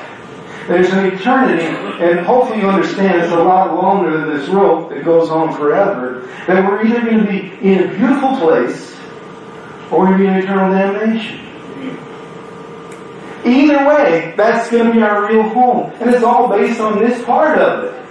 There's 0.67 0.91
an 0.91 1.07
eternity, 1.07 1.65
and 2.03 2.21
hopefully 2.25 2.61
you 2.61 2.69
understand 2.69 3.21
it's 3.21 3.33
a 3.33 3.37
lot 3.37 3.75
longer 3.75 4.17
than 4.17 4.37
this 4.37 4.49
rope 4.49 4.91
that 4.91 5.05
goes 5.05 5.29
on 5.29 5.55
forever, 5.57 6.29
that 6.47 6.65
we're 6.65 6.87
either 6.87 7.01
going 7.01 7.19
to 7.19 7.27
be 7.27 7.53
in 7.61 7.91
a 7.91 7.99
beautiful 7.99 8.37
place 8.37 8.97
or 9.91 10.01
we're 10.01 10.07
going 10.07 10.19
to 10.19 10.25
be 10.25 10.27
in 10.29 10.37
eternal 10.37 10.73
damnation. 10.73 11.52
Either 13.45 13.87
way, 13.87 14.35
that's 14.37 14.71
going 14.71 14.87
to 14.87 14.93
be 14.93 15.03
our 15.03 15.29
real 15.29 15.43
home. 15.43 15.91
And 16.01 16.11
it's 16.11 16.23
all 16.23 16.49
based 16.49 16.81
on 16.81 16.99
this 16.99 17.25
part 17.25 17.59
of 17.59 17.85
it. 17.85 18.03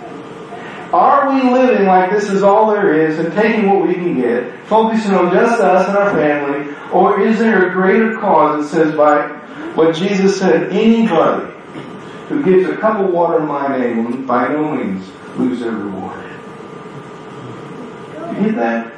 Are 0.94 1.34
we 1.34 1.50
living 1.50 1.88
like 1.88 2.12
this 2.12 2.30
is 2.30 2.44
all 2.44 2.70
there 2.70 2.94
is 2.94 3.18
and 3.18 3.34
taking 3.34 3.70
what 3.70 3.88
we 3.88 3.94
can 3.94 4.20
get, 4.20 4.60
focusing 4.66 5.14
on 5.14 5.32
just 5.32 5.62
us 5.62 5.88
and 5.88 5.98
our 5.98 6.12
family, 6.12 6.76
or 6.92 7.22
is 7.22 7.40
there 7.40 7.70
a 7.70 7.74
greater 7.74 8.20
cause 8.20 8.70
that 8.70 8.76
says 8.76 8.96
by 8.96 9.28
what 9.76 9.96
Jesus 9.96 10.38
said, 10.38 10.70
anybody 10.74 11.50
who 12.28 12.44
gives 12.44 12.70
a 12.70 12.76
cup 12.76 13.00
of 13.00 13.10
water 13.10 13.40
in 13.40 13.48
my 13.48 13.78
name 13.78 14.04
will 14.04 14.18
by 14.28 14.50
no 14.50 14.76
means 14.76 15.10
lose 15.38 15.62
their 15.62 15.72
reward? 15.72 16.26
You 18.36 18.48
get 18.48 18.56
that? 18.56 18.91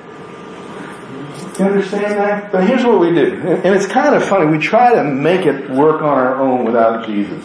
You 1.59 1.65
understand 1.65 2.17
that? 2.17 2.51
But 2.51 2.67
here's 2.67 2.83
what 2.83 2.99
we 2.99 3.11
do. 3.13 3.35
And 3.35 3.75
it's 3.75 3.85
kind 3.85 4.15
of 4.15 4.23
funny. 4.23 4.47
We 4.47 4.57
try 4.57 4.95
to 4.95 5.03
make 5.03 5.45
it 5.45 5.69
work 5.69 6.01
on 6.01 6.17
our 6.17 6.41
own 6.41 6.65
without 6.65 7.05
Jesus. 7.05 7.43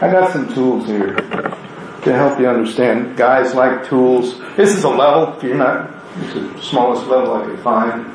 I 0.00 0.10
got 0.10 0.32
some 0.32 0.52
tools 0.54 0.86
here 0.86 1.14
to 1.14 2.12
help 2.12 2.40
you 2.40 2.48
understand. 2.48 3.16
Guys 3.18 3.54
like 3.54 3.86
tools. 3.86 4.38
This 4.56 4.74
is 4.74 4.84
a 4.84 4.88
level. 4.88 5.36
If 5.36 5.42
you're 5.42 5.56
not, 5.56 5.90
it's 6.16 6.34
the 6.34 6.62
smallest 6.62 7.06
level 7.06 7.34
I 7.34 7.44
could 7.44 7.60
find. 7.60 8.06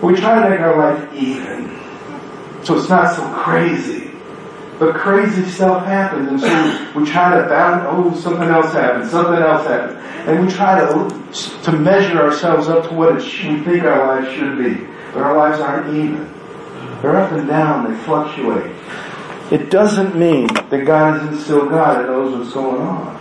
We 0.00 0.14
try 0.14 0.42
to 0.42 0.48
make 0.50 0.60
our 0.60 0.76
life 0.78 1.12
even. 1.12 1.76
So 2.64 2.78
it's 2.78 2.88
not 2.88 3.16
so 3.16 3.22
crazy. 3.32 4.09
But 4.80 4.94
crazy 4.94 5.44
stuff 5.44 5.84
happens, 5.84 6.26
and 6.30 6.40
so 6.40 6.98
we 6.98 7.04
try 7.04 7.36
to 7.36 7.46
bound, 7.46 7.86
oh, 7.86 8.18
something 8.18 8.48
else 8.48 8.72
happened, 8.72 9.10
something 9.10 9.34
else 9.34 9.66
happened. 9.66 9.98
And 10.26 10.46
we 10.46 10.50
try 10.50 10.80
to, 10.80 11.62
to 11.64 11.72
measure 11.72 12.18
ourselves 12.18 12.68
up 12.68 12.88
to 12.88 12.94
what 12.94 13.16
we 13.16 13.20
think 13.20 13.84
our 13.84 14.06
lives 14.06 14.34
should 14.34 14.56
be. 14.56 14.86
But 15.12 15.22
our 15.22 15.36
lives 15.36 15.60
aren't 15.60 15.94
even. 15.94 16.24
They're 17.02 17.14
up 17.14 17.30
and 17.32 17.46
down, 17.46 17.92
they 17.92 17.98
fluctuate. 18.04 18.74
It 19.50 19.70
doesn't 19.70 20.16
mean 20.16 20.46
that 20.46 20.86
God 20.86 21.24
isn't 21.24 21.42
still 21.42 21.68
God 21.68 21.98
and 21.98 22.06
knows 22.06 22.38
what's 22.38 22.54
going 22.54 22.80
on. 22.80 23.20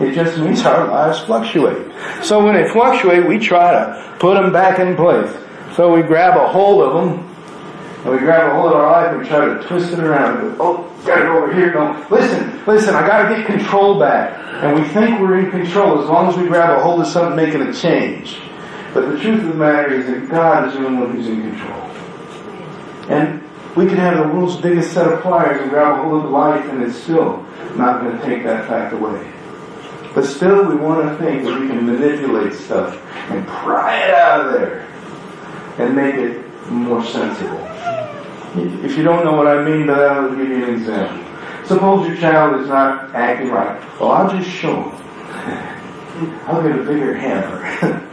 It 0.00 0.16
just 0.16 0.36
means 0.38 0.62
our 0.62 0.88
lives 0.88 1.20
fluctuate. 1.20 1.92
So 2.24 2.44
when 2.44 2.54
they 2.54 2.68
fluctuate, 2.70 3.24
we 3.24 3.38
try 3.38 3.70
to 3.70 4.16
put 4.18 4.34
them 4.34 4.52
back 4.52 4.80
in 4.80 4.96
place. 4.96 5.30
So 5.76 5.94
we 5.94 6.02
grab 6.02 6.36
a 6.36 6.48
hold 6.48 6.82
of 6.82 6.94
them 6.94 7.27
and 8.04 8.12
we 8.12 8.18
grab 8.18 8.50
a 8.50 8.54
hold 8.54 8.72
of 8.72 8.78
our 8.78 8.92
life 8.92 9.16
and 9.16 9.26
try 9.26 9.44
to 9.46 9.62
twist 9.66 9.92
it 9.92 9.98
around. 9.98 10.38
And 10.38 10.56
go, 10.56 10.64
oh, 10.64 11.04
gotta 11.04 11.22
go 11.22 11.42
over 11.42 11.52
here. 11.52 11.74
No, 11.74 12.06
listen, 12.10 12.64
listen, 12.64 12.94
I 12.94 13.06
gotta 13.06 13.34
get 13.34 13.46
control 13.46 13.98
back. 13.98 14.38
And 14.62 14.80
we 14.80 14.88
think 14.88 15.20
we're 15.20 15.40
in 15.40 15.50
control 15.50 16.02
as 16.02 16.08
long 16.08 16.28
as 16.28 16.36
we 16.36 16.46
grab 16.46 16.76
a 16.76 16.82
hold 16.82 17.00
of 17.00 17.06
something 17.08 17.36
making 17.36 17.62
a 17.62 17.72
change. 17.72 18.38
But 18.94 19.10
the 19.10 19.20
truth 19.20 19.42
of 19.42 19.48
the 19.48 19.54
matter 19.54 19.92
is 19.92 20.06
that 20.06 20.28
God 20.30 20.68
is 20.68 20.74
the 20.74 20.86
only 20.86 21.00
one 21.00 21.10
who's 21.16 21.26
in 21.26 21.42
control. 21.42 21.80
And 23.08 23.42
we 23.76 23.86
can 23.86 23.96
have 23.96 24.16
the 24.16 24.32
world's 24.32 24.56
biggest 24.56 24.92
set 24.92 25.06
of 25.12 25.20
pliers 25.20 25.60
and 25.60 25.70
grab 25.70 25.98
a 25.98 26.02
hold 26.02 26.24
of 26.24 26.30
life 26.30 26.64
and 26.70 26.82
it's 26.82 26.96
still 26.96 27.44
not 27.76 28.02
going 28.02 28.18
to 28.18 28.24
take 28.24 28.42
that 28.44 28.66
fact 28.66 28.92
away. 28.92 29.32
But 30.14 30.24
still 30.24 30.68
we 30.68 30.76
want 30.76 31.08
to 31.08 31.24
think 31.24 31.44
that 31.44 31.60
we 31.60 31.68
can 31.68 31.86
manipulate 31.86 32.54
stuff 32.54 32.96
and 33.30 33.46
pry 33.46 34.04
it 34.04 34.14
out 34.14 34.46
of 34.46 34.52
there 34.52 34.86
and 35.78 35.94
make 35.94 36.14
it 36.14 36.47
more 36.70 37.04
sensible. 37.04 37.58
If 38.84 38.96
you 38.96 39.04
don't 39.04 39.24
know 39.24 39.34
what 39.34 39.46
I 39.46 39.62
mean 39.62 39.86
by 39.86 39.94
that, 39.98 40.12
I'll 40.12 40.34
give 40.34 40.48
you 40.48 40.64
an 40.64 40.74
example. 40.74 41.24
Suppose 41.66 42.08
your 42.08 42.16
child 42.16 42.60
is 42.62 42.68
not 42.68 43.14
acting 43.14 43.50
right. 43.50 43.78
Well, 44.00 44.12
I'll 44.12 44.30
just 44.30 44.50
show 44.50 44.74
them. 44.74 46.42
I'll 46.46 46.62
get 46.62 46.78
a 46.78 46.82
bigger 46.82 47.14
hammer. 47.14 48.08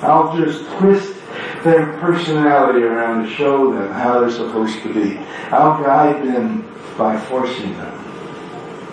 I'll 0.02 0.36
just 0.36 0.64
twist 0.78 1.14
their 1.62 1.92
personality 1.98 2.82
around 2.82 3.24
to 3.24 3.30
show 3.34 3.72
them 3.72 3.92
how 3.92 4.20
they're 4.20 4.30
supposed 4.30 4.82
to 4.82 4.94
be. 4.94 5.18
I'll 5.50 5.82
guide 5.82 6.26
them 6.26 6.62
by 6.96 7.18
forcing 7.18 7.72
them. 7.76 7.92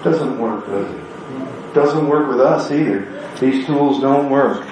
Doesn't 0.03 0.37
work, 0.37 0.65
does 0.67 0.89
it? 0.93 1.73
Doesn't 1.73 2.07
work 2.07 2.27
with 2.27 2.41
us 2.41 2.71
either. 2.71 3.07
These 3.39 3.65
tools 3.65 4.01
don't 4.01 4.29
work. 4.29 4.67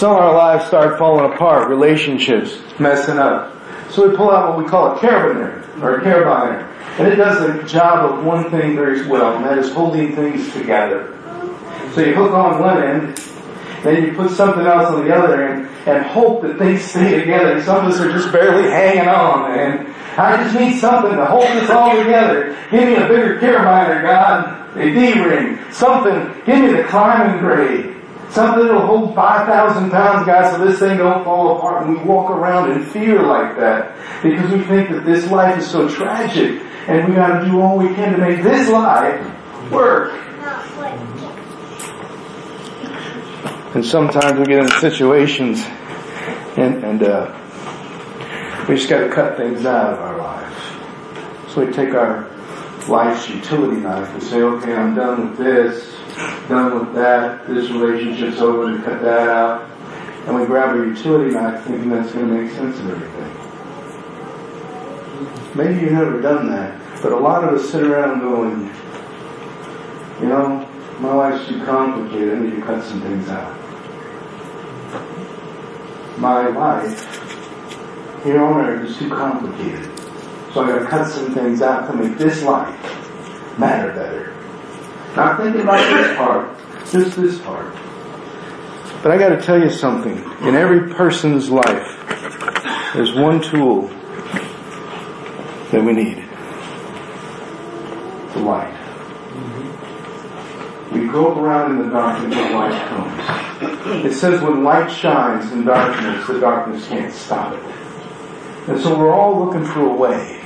Some 0.00 0.12
of 0.12 0.16
our 0.16 0.34
lives 0.34 0.64
start 0.64 0.98
falling 0.98 1.30
apart, 1.30 1.68
relationships 1.68 2.58
messing 2.78 3.18
up. 3.18 3.54
So 3.90 4.08
we 4.08 4.16
pull 4.16 4.30
out 4.30 4.48
what 4.48 4.64
we 4.64 4.66
call 4.66 4.96
a 4.96 4.98
carabiner, 4.98 5.82
or 5.82 5.96
a 5.96 6.00
carabiner. 6.02 6.66
And 6.98 7.06
it 7.06 7.16
does 7.16 7.38
the 7.38 7.68
job 7.68 8.10
of 8.10 8.24
one 8.24 8.50
thing 8.50 8.76
very 8.76 9.06
well, 9.06 9.36
and 9.36 9.44
that 9.44 9.58
is 9.58 9.70
holding 9.74 10.16
things 10.16 10.50
together. 10.54 11.14
So 11.92 12.00
you 12.00 12.14
hook 12.14 12.32
on 12.32 12.62
one 12.62 12.82
end, 12.82 13.18
then 13.82 14.02
you 14.02 14.14
put 14.14 14.30
something 14.30 14.64
else 14.64 14.88
on 14.88 15.06
the 15.06 15.14
other 15.14 15.46
end, 15.46 15.68
and 15.84 16.02
hope 16.06 16.40
that 16.44 16.56
things 16.56 16.80
stay 16.80 17.20
together. 17.20 17.62
Some 17.62 17.84
of 17.84 17.92
us 17.92 18.00
are 18.00 18.10
just 18.10 18.32
barely 18.32 18.70
hanging 18.70 19.06
on, 19.06 19.50
and 19.50 19.86
I 20.16 20.42
just 20.42 20.58
need 20.58 20.78
something 20.80 21.14
to 21.14 21.26
hold 21.26 21.44
this 21.44 21.68
all 21.68 21.94
together. 21.94 22.56
Give 22.70 22.84
me 22.84 22.94
a 22.94 23.06
bigger 23.06 23.38
carabiner, 23.38 24.00
God, 24.00 24.78
a 24.78 24.94
D-ring, 24.94 25.58
something. 25.70 26.42
Give 26.46 26.58
me 26.58 26.72
the 26.72 26.84
climbing 26.84 27.40
grade. 27.40 27.96
Something 28.30 28.66
that'll 28.66 28.86
hold 28.86 29.14
5,000 29.14 29.90
pounds, 29.90 30.26
guys, 30.26 30.52
so 30.54 30.64
this 30.64 30.78
thing 30.78 30.98
don't 30.98 31.24
fall 31.24 31.58
apart. 31.58 31.86
And 31.86 31.96
we 31.96 32.04
walk 32.04 32.30
around 32.30 32.70
in 32.70 32.84
fear 32.86 33.22
like 33.22 33.56
that 33.56 33.96
because 34.22 34.50
we 34.52 34.62
think 34.64 34.90
that 34.90 35.04
this 35.04 35.28
life 35.30 35.58
is 35.58 35.68
so 35.68 35.88
tragic 35.88 36.62
and 36.86 37.08
we 37.08 37.14
gotta 37.14 37.44
do 37.44 37.60
all 37.60 37.76
we 37.76 37.92
can 37.94 38.12
to 38.12 38.18
make 38.18 38.42
this 38.42 38.68
life 38.68 39.20
work. 39.72 40.12
And 43.74 43.84
sometimes 43.84 44.38
we 44.38 44.46
get 44.46 44.60
in 44.60 44.68
situations 44.80 45.64
and, 46.56 46.84
and 46.84 47.02
uh, 47.02 47.36
We 48.68 48.76
just 48.76 48.88
got 48.88 49.00
to 49.00 49.08
cut 49.08 49.36
things 49.36 49.64
out 49.64 49.94
of 49.94 49.98
our 50.00 50.18
lives. 50.18 51.52
So 51.52 51.64
we 51.64 51.72
take 51.72 51.94
our 51.94 52.30
life's 52.88 53.28
utility 53.28 53.80
knife 53.80 54.08
and 54.10 54.22
say, 54.22 54.42
okay, 54.42 54.74
I'm 54.74 54.94
done 54.94 55.30
with 55.30 55.38
this, 55.38 55.89
done 56.48 56.78
with 56.78 56.94
that, 56.94 57.46
this 57.46 57.70
relationship's 57.70 58.40
over, 58.40 58.70
and 58.70 58.84
cut 58.84 59.00
that 59.02 59.28
out. 59.28 59.70
And 60.26 60.36
we 60.36 60.44
grab 60.46 60.76
a 60.76 60.78
utility 60.78 61.32
knife 61.32 61.64
thinking 61.64 61.90
that's 61.90 62.12
going 62.12 62.28
to 62.28 62.34
make 62.34 62.52
sense 62.52 62.78
of 62.78 62.90
everything. 62.90 63.30
Maybe 65.54 65.80
you've 65.80 65.92
never 65.92 66.20
done 66.20 66.48
that, 66.50 66.78
but 67.02 67.12
a 67.12 67.16
lot 67.16 67.42
of 67.44 67.54
us 67.58 67.70
sit 67.70 67.82
around 67.82 68.20
going, 68.20 68.70
you 70.20 70.28
know, 70.28 70.68
my 71.00 71.12
life's 71.12 71.48
too 71.48 71.64
complicated, 71.64 72.34
I 72.34 72.40
need 72.40 72.56
to 72.56 72.62
cut 72.62 72.84
some 72.84 73.00
things 73.00 73.28
out. 73.28 73.56
My 76.18 76.48
life 76.48 77.04
here 78.22 78.44
on 78.44 78.60
earth 78.60 78.90
is 78.90 78.98
too 78.98 79.08
complicated. 79.08 79.90
So 80.52 80.62
I 80.62 80.68
gotta 80.68 80.86
cut 80.86 81.08
some 81.08 81.32
things 81.32 81.62
out 81.62 81.90
to 81.90 81.96
make 81.96 82.18
this 82.18 82.42
life 82.42 82.78
matter 83.58 83.92
better. 83.92 84.29
Not 85.16 85.40
thinking 85.40 85.62
about 85.62 85.78
this 85.78 86.16
part, 86.16 86.58
just 86.90 87.16
this 87.16 87.38
part. 87.40 87.74
But 89.02 89.12
I 89.12 89.18
gotta 89.18 89.40
tell 89.40 89.60
you 89.60 89.70
something. 89.70 90.16
In 90.46 90.54
every 90.54 90.92
person's 90.94 91.50
life, 91.50 91.96
there's 92.94 93.14
one 93.14 93.40
tool 93.40 93.88
that 95.70 95.82
we 95.82 95.92
need. 95.92 96.24
The 98.34 98.40
light. 98.40 98.76
We 100.92 101.06
grope 101.06 101.36
around 101.36 101.72
in 101.72 101.86
the 101.86 101.92
darkness 101.92 102.34
when 102.34 102.54
light 102.54 102.88
comes. 102.88 104.04
It 104.04 104.14
says 104.14 104.40
when 104.42 104.64
light 104.64 104.90
shines 104.90 105.52
in 105.52 105.64
darkness, 105.64 106.26
the 106.26 106.40
darkness 106.40 106.86
can't 106.88 107.12
stop 107.12 107.52
it. 107.52 107.62
And 108.68 108.80
so 108.80 108.98
we're 108.98 109.14
all 109.14 109.44
looking 109.44 109.64
for 109.64 109.80
a 109.80 109.94
way, 109.94 110.40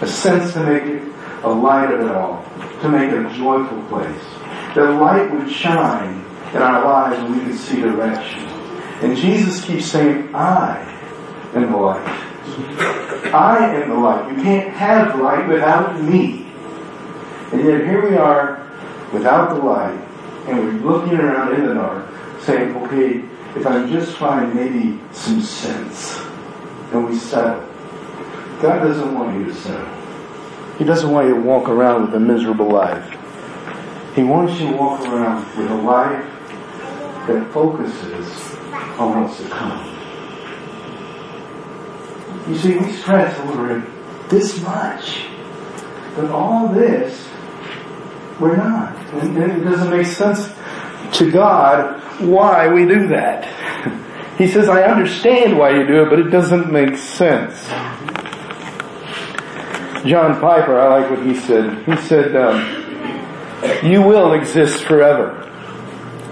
a 0.00 0.06
sense 0.06 0.52
to 0.54 0.62
make 0.64 0.82
it 0.82 1.02
a 1.42 1.48
light 1.48 1.90
of 1.92 2.00
it 2.00 2.14
all, 2.14 2.39
to 2.82 2.88
make 2.88 3.10
a 3.12 3.32
joyful 3.36 3.82
place. 3.84 4.24
That 4.74 4.98
light 5.00 5.30
would 5.32 5.50
shine 5.50 6.24
in 6.54 6.62
our 6.62 6.84
lives 6.84 7.18
and 7.18 7.36
we 7.36 7.44
could 7.44 7.58
see 7.58 7.80
direction. 7.80 8.40
And 9.02 9.16
Jesus 9.16 9.64
keeps 9.64 9.86
saying, 9.86 10.34
I 10.34 10.78
am 11.54 11.72
the 11.72 11.76
light. 11.76 12.06
I 13.32 13.74
am 13.74 13.90
the 13.90 13.96
light. 13.96 14.36
You 14.36 14.42
can't 14.42 14.70
have 14.70 15.18
light 15.20 15.48
without 15.48 16.02
me. 16.02 16.46
And 17.52 17.64
yet 17.64 17.84
here 17.84 18.08
we 18.08 18.16
are 18.16 18.66
without 19.12 19.50
the 19.50 19.62
light 19.62 19.98
and 20.46 20.58
we're 20.58 20.92
looking 20.92 21.18
around 21.18 21.54
in 21.54 21.66
the 21.66 21.74
dark 21.74 22.08
saying, 22.40 22.76
okay, 22.76 23.24
if 23.56 23.66
I 23.66 23.86
just 23.88 24.16
find 24.16 24.54
maybe 24.54 24.98
some 25.12 25.42
sense 25.42 26.20
and 26.92 27.08
we 27.08 27.16
settle. 27.16 27.66
God 28.60 28.80
doesn't 28.80 29.14
want 29.14 29.38
you 29.38 29.46
to 29.46 29.54
settle. 29.54 29.99
He 30.80 30.86
doesn't 30.86 31.10
want 31.10 31.28
you 31.28 31.34
to 31.34 31.40
walk 31.42 31.68
around 31.68 32.06
with 32.06 32.14
a 32.14 32.18
miserable 32.18 32.70
life. 32.70 33.04
He 34.14 34.22
wants 34.22 34.58
you 34.58 34.70
to 34.70 34.76
walk 34.78 35.02
around 35.02 35.44
with 35.58 35.70
a 35.70 35.74
life 35.74 36.24
that 37.26 37.52
focuses 37.52 38.54
on 38.98 39.22
what's 39.22 39.36
to 39.42 39.48
come. 39.50 39.86
You 42.48 42.56
see, 42.56 42.78
we 42.78 42.92
stress 42.92 43.38
over 43.40 43.76
it 43.76 44.30
this 44.30 44.58
much. 44.62 45.26
But 46.16 46.30
all 46.30 46.68
this, 46.68 47.28
we're 48.40 48.56
not. 48.56 48.96
And 49.22 49.36
it 49.36 49.62
doesn't 49.62 49.90
make 49.90 50.06
sense 50.06 50.50
to 51.18 51.30
God 51.30 52.00
why 52.22 52.72
we 52.72 52.86
do 52.86 53.06
that. 53.08 53.44
He 54.38 54.48
says, 54.48 54.70
I 54.70 54.84
understand 54.84 55.58
why 55.58 55.76
you 55.76 55.86
do 55.86 56.02
it, 56.02 56.08
but 56.08 56.18
it 56.18 56.30
doesn't 56.30 56.72
make 56.72 56.96
sense. 56.96 57.68
John 60.04 60.40
Piper, 60.40 60.78
I 60.78 61.00
like 61.00 61.10
what 61.10 61.26
he 61.26 61.34
said. 61.34 61.84
He 61.84 61.96
said, 61.96 62.34
um, 62.34 62.90
you 63.82 64.02
will 64.02 64.32
exist 64.32 64.84
forever. 64.84 65.46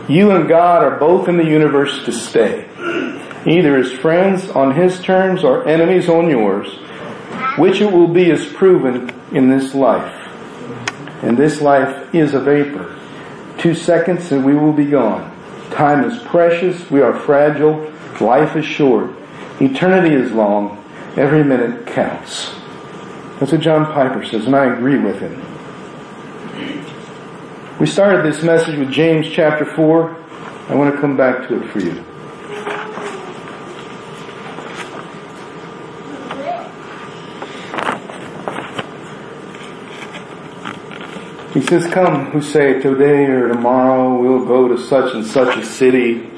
You 0.09 0.31
and 0.31 0.49
God 0.49 0.83
are 0.83 0.99
both 0.99 1.29
in 1.29 1.37
the 1.37 1.45
universe 1.45 2.05
to 2.07 2.13
stay. 2.13 2.67
Either 3.47 3.77
as 3.77 3.93
friends 3.93 4.49
on 4.49 4.75
His 4.75 5.01
terms 5.01 5.45
or 5.45 5.69
enemies 5.69 6.09
on 6.09 6.31
yours. 6.31 6.69
Which 7.59 7.83
it 7.83 7.93
will 7.93 8.09
be 8.09 8.31
is 8.31 8.47
proven 8.55 9.13
in 9.33 9.51
this 9.51 9.75
life. 9.75 10.15
And 11.23 11.37
this 11.37 11.61
life 11.61 12.15
is 12.15 12.33
a 12.33 12.41
vapor. 12.41 12.99
Two 13.59 13.75
seconds 13.75 14.33
and 14.33 14.45
we 14.45 14.55
will 14.55 14.73
be 14.73 14.87
gone. 14.87 15.35
Time 15.71 16.05
is 16.05 16.19
precious. 16.23 16.91
We 16.91 17.03
are 17.03 17.19
fragile. 17.19 17.93
Life 18.21 18.57
is 18.57 18.65
short. 18.65 19.11
Eternity 19.61 20.15
is 20.15 20.33
long. 20.33 20.83
Every 21.17 21.45
minute 21.45 21.87
counts. 21.87 22.58
That's 23.39 23.53
what 23.53 23.61
John 23.61 23.87
Piper 23.93 24.25
says, 24.25 24.47
and 24.47 24.57
I 24.57 24.67
agree 24.75 24.99
with 24.99 25.21
him. 25.21 25.41
We 27.79 27.87
started 27.87 28.25
this 28.25 28.43
message 28.43 28.77
with 28.77 28.91
James 28.91 29.29
chapter 29.31 29.65
4. 29.65 30.17
I 30.69 30.75
want 30.75 30.93
to 30.93 31.01
come 31.01 31.17
back 31.17 31.47
to 31.47 31.63
it 31.63 31.71
for 31.71 31.79
you. 31.79 32.05
He 41.55 41.67
says, 41.67 41.87
come 41.93 42.33
who 42.33 42.43
say 42.43 42.81
today 42.81 43.27
or 43.27 43.49
tomorrow 43.49 44.21
we'll 44.21 44.45
go 44.45 44.67
to 44.67 44.79
such 44.79 45.15
and 45.15 45.25
such 45.25 45.57
a 45.57 45.65
city. 45.65 46.29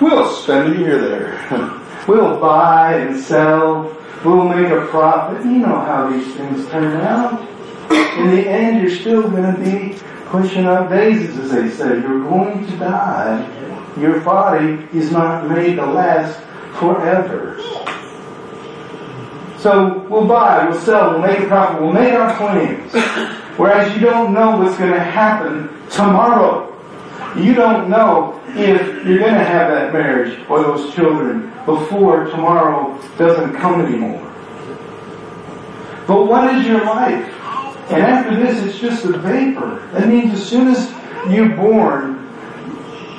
We'll 0.00 0.34
spend 0.34 0.74
a 0.74 0.78
year 0.78 0.98
there. 0.98 1.78
We'll 2.08 2.40
buy 2.40 2.94
and 2.94 3.20
sell. 3.20 3.91
We'll 4.24 4.44
make 4.44 4.70
a 4.70 4.86
profit. 4.86 5.44
You 5.44 5.58
know 5.58 5.80
how 5.80 6.08
these 6.10 6.34
things 6.34 6.68
turn 6.68 7.00
out. 7.00 7.40
In 8.18 8.30
the 8.30 8.48
end, 8.48 8.80
you're 8.80 8.96
still 8.96 9.28
going 9.28 9.54
to 9.54 9.60
be 9.60 9.98
pushing 10.26 10.66
up 10.66 10.90
daisies, 10.90 11.36
as 11.38 11.50
they 11.50 11.68
say. 11.70 12.00
You're 12.00 12.22
going 12.22 12.64
to 12.66 12.76
die. 12.76 13.98
Your 13.98 14.20
body 14.20 14.86
is 14.92 15.10
not 15.10 15.48
made 15.48 15.76
to 15.76 15.86
last 15.86 16.38
forever. 16.78 17.60
So 19.58 20.06
we'll 20.08 20.26
buy, 20.26 20.68
we'll 20.68 20.80
sell, 20.80 21.12
we'll 21.12 21.20
make 21.20 21.38
a 21.38 21.46
profit, 21.46 21.80
we'll 21.80 21.92
make 21.92 22.12
our 22.14 22.36
plans. 22.36 22.92
Whereas 23.56 23.94
you 23.94 24.00
don't 24.00 24.32
know 24.34 24.56
what's 24.56 24.76
going 24.76 24.92
to 24.92 24.98
happen 24.98 25.68
tomorrow. 25.90 26.68
You 27.36 27.54
don't 27.54 27.88
know 27.88 28.41
if 28.54 29.06
you're 29.06 29.18
going 29.18 29.34
to 29.34 29.44
have 29.44 29.70
that 29.70 29.92
marriage 29.92 30.38
or 30.48 30.62
those 30.62 30.94
children 30.94 31.52
before 31.64 32.24
tomorrow 32.24 33.00
doesn't 33.16 33.54
come 33.56 33.80
anymore. 33.80 34.20
But 36.06 36.26
what 36.26 36.54
is 36.54 36.66
your 36.66 36.84
life? 36.84 37.28
And 37.90 38.02
after 38.02 38.36
this, 38.36 38.62
it's 38.62 38.78
just 38.78 39.04
a 39.04 39.16
vapor. 39.18 39.88
That 39.92 40.08
means 40.08 40.32
as 40.32 40.46
soon 40.46 40.68
as 40.68 40.92
you're 41.30 41.54
born, 41.56 42.28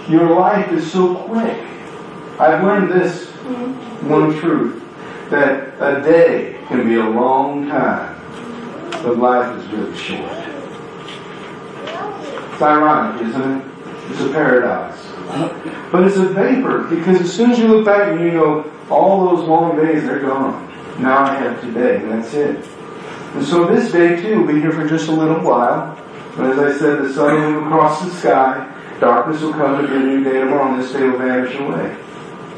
your 0.09 0.35
life 0.35 0.71
is 0.71 0.91
so 0.91 1.15
quick. 1.15 1.57
I've 2.39 2.63
learned 2.63 2.91
this 2.91 3.29
one 4.03 4.37
truth, 4.39 4.83
that 5.29 5.73
a 5.79 6.01
day 6.01 6.57
can 6.67 6.87
be 6.87 6.95
a 6.95 7.05
long 7.09 7.67
time, 7.67 8.19
but 9.03 9.17
life 9.17 9.57
is 9.57 9.65
really 9.71 9.97
short. 9.97 10.31
It's 12.51 12.61
ironic, 12.61 13.27
isn't 13.27 13.61
it? 13.61 13.65
It's 14.09 14.21
a 14.21 14.29
paradox. 14.31 15.12
But 15.91 16.03
it's 16.07 16.17
a 16.17 16.25
vapor 16.25 16.83
because 16.89 17.21
as 17.21 17.33
soon 17.33 17.51
as 17.51 17.59
you 17.59 17.67
look 17.67 17.85
back 17.85 18.11
and 18.11 18.19
you 18.21 18.31
go, 18.31 18.71
all 18.89 19.29
those 19.29 19.47
long 19.47 19.77
days, 19.77 20.03
they're 20.03 20.19
gone. 20.19 20.71
Now 20.99 21.23
I 21.23 21.35
have 21.35 21.61
today, 21.61 21.97
and 21.97 22.11
that's 22.11 22.33
it. 22.33 22.65
And 23.33 23.43
so 23.43 23.65
this 23.65 23.91
day 23.91 24.21
too 24.21 24.39
will 24.39 24.53
be 24.53 24.59
here 24.59 24.71
for 24.71 24.87
just 24.87 25.07
a 25.07 25.11
little 25.11 25.41
while. 25.41 25.97
And 26.37 26.47
as 26.47 26.59
I 26.59 26.77
said, 26.77 27.03
the 27.03 27.13
sun 27.13 27.55
will 27.55 27.67
cross 27.67 28.03
the 28.03 28.11
sky, 28.11 28.97
darkness 28.99 29.41
will 29.41 29.53
come, 29.53 29.85
and 29.85 29.93
a 29.93 29.99
new 29.99 30.23
day 30.23 30.39
tomorrow, 30.39 30.73
and 30.73 30.81
this 30.81 30.91
day 30.91 31.03
will 31.07 31.17
vanish 31.17 31.55
away. 31.55 31.97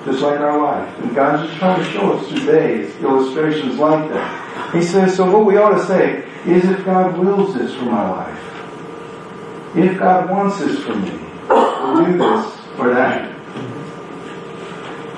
Just 0.06 0.22
like 0.22 0.40
our 0.40 0.62
life. 0.62 1.00
And 1.00 1.16
God's 1.16 1.48
just 1.48 1.60
trying 1.60 1.84
to 1.84 1.92
show 1.92 2.14
us 2.14 2.28
through 2.28 2.46
days, 2.46 2.96
illustrations 2.98 3.78
like 3.78 4.10
that. 4.10 4.74
He 4.74 4.82
says, 4.82 5.16
so 5.16 5.30
what 5.30 5.46
we 5.46 5.58
ought 5.58 5.78
to 5.78 5.86
say 5.86 6.28
is 6.46 6.64
if 6.66 6.86
God 6.86 7.18
wills 7.18 7.54
this 7.56 7.74
for 7.74 7.86
my 7.86 8.10
life, 8.10 9.76
if 9.76 9.98
God 9.98 10.30
wants 10.30 10.60
this 10.60 10.80
for 10.80 10.96
me, 10.96 11.12
we'll 11.50 12.06
do 12.06 12.18
this 12.18 12.55
or 12.80 12.94
that. 12.94 13.32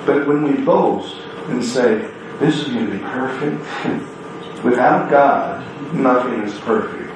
But 0.06 0.26
when 0.26 0.42
we 0.42 0.64
boast 0.64 1.16
and 1.48 1.62
say, 1.62 2.10
this 2.38 2.56
is 2.56 2.68
going 2.68 2.86
to 2.86 2.92
be 2.92 2.98
perfect, 2.98 4.64
without 4.64 5.10
God, 5.10 5.64
nothing 5.94 6.42
is 6.42 6.58
perfect. 6.60 7.08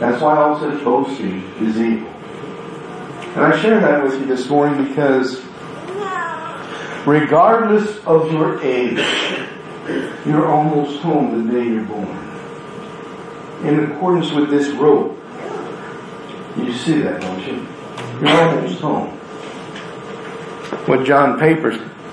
That's 0.00 0.22
why 0.22 0.36
all 0.36 0.58
such 0.58 0.82
boasting 0.82 1.42
is 1.60 1.76
evil. 1.76 2.08
And 3.36 3.44
I 3.44 3.60
share 3.60 3.78
that 3.80 4.02
with 4.02 4.14
you 4.14 4.26
this 4.26 4.48
morning 4.48 4.88
because 4.88 5.44
regardless 7.06 7.98
of 8.06 8.32
your 8.32 8.62
age, 8.62 8.98
you're 10.24 10.46
almost 10.46 11.00
home 11.00 11.46
the 11.46 11.52
day 11.52 11.64
you're 11.64 11.84
born. 11.84 12.06
In 13.64 13.92
accordance 13.92 14.32
with 14.32 14.50
this 14.50 14.68
rule, 14.68 15.16
you 16.56 16.72
see 16.72 17.02
that, 17.02 17.20
don't 17.20 17.46
you? 17.46 17.66
You're 18.20 18.48
almost 18.48 18.80
home. 18.80 19.19
What 20.86 21.04
John 21.04 21.38
Piper, 21.38 21.72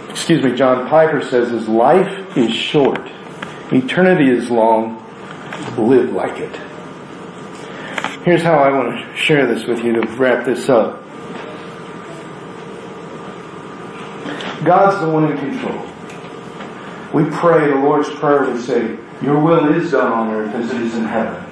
excuse 0.10 0.44
me, 0.44 0.56
John 0.56 0.88
Piper 0.90 1.22
says 1.22 1.52
is 1.52 1.68
life 1.68 2.36
is 2.38 2.54
short. 2.54 3.00
Eternity 3.72 4.30
is 4.30 4.50
long. 4.50 5.04
Live 5.78 6.12
like 6.12 6.40
it. 6.40 6.56
Here's 8.24 8.42
how 8.42 8.58
I 8.58 8.72
want 8.72 8.94
to 8.94 9.16
share 9.16 9.46
this 9.46 9.66
with 9.66 9.84
you 9.84 9.94
to 10.02 10.08
wrap 10.16 10.46
this 10.46 10.70
up. 10.70 11.04
God's 14.64 15.00
the 15.02 15.10
one 15.10 15.32
in 15.32 15.38
control. 15.38 15.86
We 17.14 17.30
pray 17.30 17.70
the 17.70 17.76
Lord's 17.76 18.10
Prayer, 18.10 18.50
we 18.50 18.60
say, 18.60 18.98
Your 19.22 19.40
will 19.40 19.74
is 19.74 19.92
done 19.92 20.12
on 20.12 20.34
earth 20.34 20.54
as 20.56 20.72
it 20.72 20.82
is 20.82 20.96
in 20.96 21.06
heaven. 21.06 21.44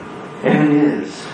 And 0.43 0.73
it 0.73 0.83
is. 0.83 1.25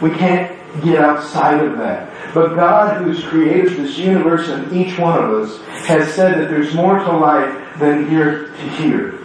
We 0.00 0.10
can't 0.10 0.50
get 0.82 0.98
outside 0.98 1.62
of 1.64 1.78
that. 1.78 2.13
But 2.34 2.56
God, 2.56 3.00
who's 3.00 3.22
created 3.22 3.76
this 3.76 3.96
universe 3.96 4.48
and 4.48 4.72
each 4.72 4.98
one 4.98 5.16
of 5.22 5.30
us, 5.30 5.62
has 5.86 6.12
said 6.14 6.40
that 6.40 6.50
there's 6.50 6.74
more 6.74 6.98
to 6.98 7.12
life 7.16 7.78
than 7.78 8.10
here 8.10 8.48
to 8.48 8.68
here. 8.70 9.24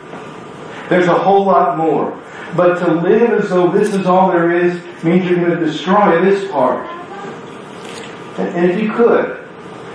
There's 0.89 1.07
a 1.07 1.17
whole 1.17 1.43
lot 1.43 1.75
more. 1.75 2.21
But 2.55 2.77
to 2.79 2.93
live 2.93 3.31
as 3.31 3.49
though 3.49 3.71
this 3.71 3.95
is 3.95 4.05
all 4.05 4.31
there 4.31 4.51
is 4.51 4.73
means 5.03 5.25
you're 5.25 5.39
going 5.39 5.59
to 5.59 5.65
destroy 5.65 6.23
this 6.23 6.49
part. 6.51 6.87
And 8.37 8.69
if 8.69 8.79
you 8.79 8.91
could, 8.93 9.43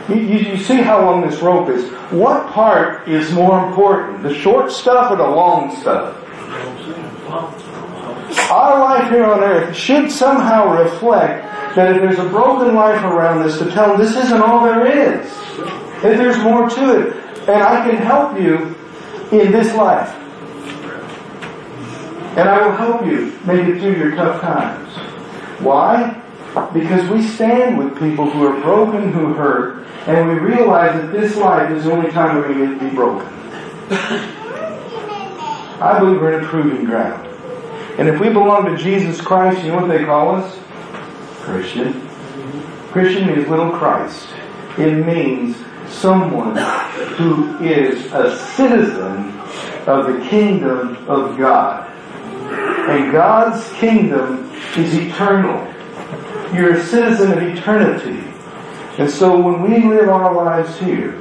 you, 0.08 0.16
you, 0.16 0.56
see 0.58 0.76
how 0.76 1.04
long 1.04 1.28
this 1.28 1.40
rope 1.40 1.68
is. 1.70 1.90
What 2.12 2.48
part 2.48 3.08
is 3.08 3.32
more 3.32 3.66
important? 3.66 4.22
The 4.22 4.34
short 4.34 4.70
stuff 4.70 5.10
or 5.10 5.16
the 5.16 5.26
long 5.26 5.74
stuff? 5.76 6.20
Our 8.50 8.78
life 8.80 9.10
here 9.10 9.24
on 9.24 9.40
earth 9.42 9.74
should 9.74 10.10
somehow 10.10 10.82
reflect 10.82 11.44
that 11.74 11.96
if 11.96 12.02
there's 12.02 12.18
a 12.18 12.28
broken 12.28 12.74
life 12.74 13.02
around 13.02 13.42
this, 13.42 13.58
to 13.58 13.70
tell 13.70 13.88
them 13.88 13.98
this 13.98 14.16
isn't 14.16 14.40
all 14.40 14.64
there 14.64 14.86
is. 14.86 15.28
That 16.02 16.16
there's 16.16 16.38
more 16.38 16.68
to 16.68 17.00
it. 17.00 17.16
And 17.48 17.62
I 17.62 17.88
can 17.88 17.96
help 17.96 18.38
you 18.40 18.74
in 19.32 19.52
this 19.52 19.74
life. 19.74 20.14
And 22.36 22.48
I 22.48 22.66
will 22.66 22.76
help 22.76 23.06
you 23.06 23.38
make 23.44 23.66
it 23.66 23.80
through 23.80 23.96
your 23.96 24.14
tough 24.16 24.40
times. 24.40 24.92
Why? 25.60 26.20
Because 26.72 27.08
we 27.10 27.22
stand 27.22 27.78
with 27.78 27.98
people 27.98 28.30
who 28.30 28.46
are 28.46 28.60
broken, 28.60 29.12
who 29.12 29.34
hurt, 29.34 29.86
and 30.06 30.28
we 30.28 30.34
realize 30.34 31.00
that 31.00 31.12
this 31.12 31.36
life 31.36 31.70
is 31.70 31.84
the 31.84 31.92
only 31.92 32.10
time 32.12 32.36
we're 32.36 32.52
going 32.52 32.78
to 32.78 32.84
be 32.84 32.94
broken. 32.94 33.26
I 35.80 35.98
believe 35.98 36.20
we're 36.20 36.38
in 36.38 36.44
a 36.44 36.48
proving 36.48 36.84
ground. 36.84 37.26
And 37.98 38.08
if 38.08 38.20
we 38.20 38.28
belong 38.28 38.66
to 38.66 38.76
Jesus 38.76 39.20
Christ, 39.20 39.64
you 39.64 39.72
know 39.72 39.78
what 39.82 39.88
they 39.88 40.04
call 40.04 40.36
us? 40.36 40.58
Christian. 41.44 42.08
Christian 42.90 43.26
means 43.26 43.48
little 43.48 43.70
Christ. 43.70 44.28
It 44.78 45.04
means 45.04 45.56
someone 45.88 46.56
who 47.16 47.58
is 47.62 48.12
a 48.12 48.36
citizen 48.56 49.30
of 49.86 50.06
the 50.06 50.26
kingdom 50.28 50.96
of 51.08 51.36
God. 51.36 51.90
And 52.88 53.12
God's 53.12 53.70
kingdom 53.74 54.50
is 54.76 54.94
eternal. 54.94 55.62
You're 56.54 56.74
a 56.74 56.84
citizen 56.84 57.32
of 57.32 57.42
eternity. 57.42 58.24
And 58.98 59.10
so 59.10 59.38
when 59.40 59.62
we 59.62 59.88
live 59.88 60.08
our 60.08 60.32
lives 60.34 60.78
here, 60.78 61.20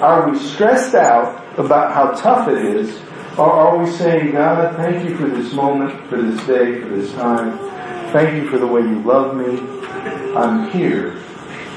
are 0.00 0.30
we 0.30 0.38
stressed 0.38 0.94
out 0.94 1.58
about 1.58 1.92
how 1.92 2.12
tough 2.12 2.48
it 2.48 2.64
is? 2.64 3.00
Or 3.38 3.50
are 3.50 3.78
we 3.78 3.90
saying, 3.90 4.32
God, 4.32 4.76
thank 4.76 5.08
you 5.08 5.16
for 5.16 5.26
this 5.26 5.52
moment, 5.52 6.08
for 6.08 6.20
this 6.20 6.44
day, 6.46 6.80
for 6.80 6.88
this 6.88 7.12
time. 7.14 7.58
Thank 8.12 8.42
you 8.42 8.48
for 8.48 8.58
the 8.58 8.66
way 8.66 8.80
you 8.80 9.00
love 9.00 9.36
me. 9.36 9.60
I'm 10.34 10.70
here 10.70 11.22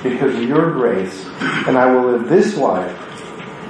because 0.01 0.33
of 0.35 0.43
your 0.43 0.71
grace, 0.71 1.25
and 1.67 1.77
I 1.77 1.93
will 1.93 2.11
live 2.11 2.29
this 2.29 2.55
life 2.57 2.97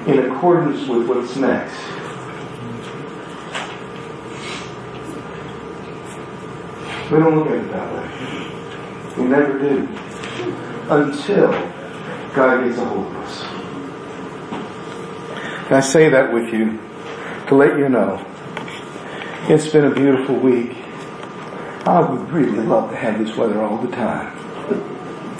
in 0.08 0.20
accordance 0.32 0.88
with 0.88 1.08
what's 1.08 1.36
next. 1.36 1.76
We 7.12 7.20
don't 7.20 7.36
look 7.36 7.48
at 7.48 7.56
it 7.56 7.72
that 7.72 7.94
way. 7.94 8.08
We 9.18 9.24
never 9.30 9.60
do. 9.60 9.88
Until 10.90 11.52
God 12.34 12.64
gets 12.64 12.78
a 12.78 12.86
hold 12.86 13.08
of 13.08 13.16
us. 13.18 13.44
And 15.66 15.76
I 15.76 15.80
say 15.82 16.10
that 16.10 16.32
with 16.32 16.54
you 16.54 16.80
to 17.48 17.56
let 17.56 17.78
you 17.78 17.90
know 17.90 18.26
it's 19.50 19.68
been 19.68 19.86
a 19.86 19.94
beautiful 19.94 20.36
week. 20.36 20.81
I 21.92 22.00
would 22.00 22.32
really 22.32 22.66
love 22.66 22.90
to 22.92 22.96
have 22.96 23.20
this 23.20 23.36
weather 23.36 23.62
all 23.62 23.78
the 23.78 23.94
time. 23.94 24.34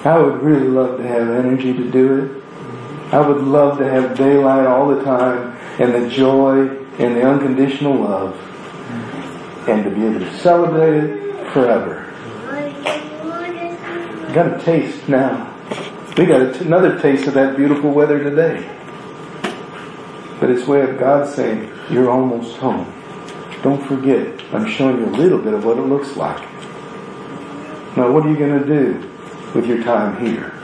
I 0.06 0.20
would 0.20 0.42
really 0.42 0.68
love 0.68 0.98
to 0.98 1.08
have 1.08 1.30
energy 1.30 1.72
to 1.72 1.90
do 1.90 2.20
it. 2.20 3.14
I 3.14 3.26
would 3.26 3.42
love 3.42 3.78
to 3.78 3.90
have 3.90 4.18
daylight 4.18 4.66
all 4.66 4.90
the 4.94 5.02
time 5.02 5.58
and 5.80 5.94
the 5.94 6.10
joy 6.10 6.68
and 7.00 7.16
the 7.16 7.24
unconditional 7.24 7.96
love 7.96 8.36
and 9.70 9.86
to 9.86 9.90
be 9.92 10.06
able 10.06 10.20
to 10.20 10.40
celebrate 10.40 10.98
it 10.98 11.54
forever. 11.54 12.12
Got 14.34 14.60
a 14.60 14.62
taste 14.62 15.08
now. 15.08 15.58
We 16.18 16.26
got 16.26 16.42
another 16.58 17.00
taste 17.00 17.28
of 17.28 17.34
that 17.36 17.56
beautiful 17.56 17.92
weather 17.92 18.22
today. 18.22 18.70
But 20.42 20.50
it's 20.50 20.68
way 20.68 20.82
of 20.82 21.00
God 21.00 21.34
saying, 21.34 21.72
you're 21.90 22.10
almost 22.12 22.58
home. 22.58 23.01
Don't 23.64 23.86
forget, 23.88 24.42
I'm 24.54 24.68
showing 24.68 24.98
you 24.98 25.06
a 25.06 25.16
little 25.16 25.38
bit 25.38 25.54
of 25.54 25.64
what 25.64 25.78
it 25.78 25.82
looks 25.82 26.18
like. 26.18 26.42
Now 27.96 28.12
what 28.12 28.26
are 28.26 28.30
you 28.30 28.38
going 28.38 28.60
to 28.60 28.66
do 28.66 29.12
with 29.54 29.68
your 29.68 29.84
time 29.84 30.20
here? 30.26 30.61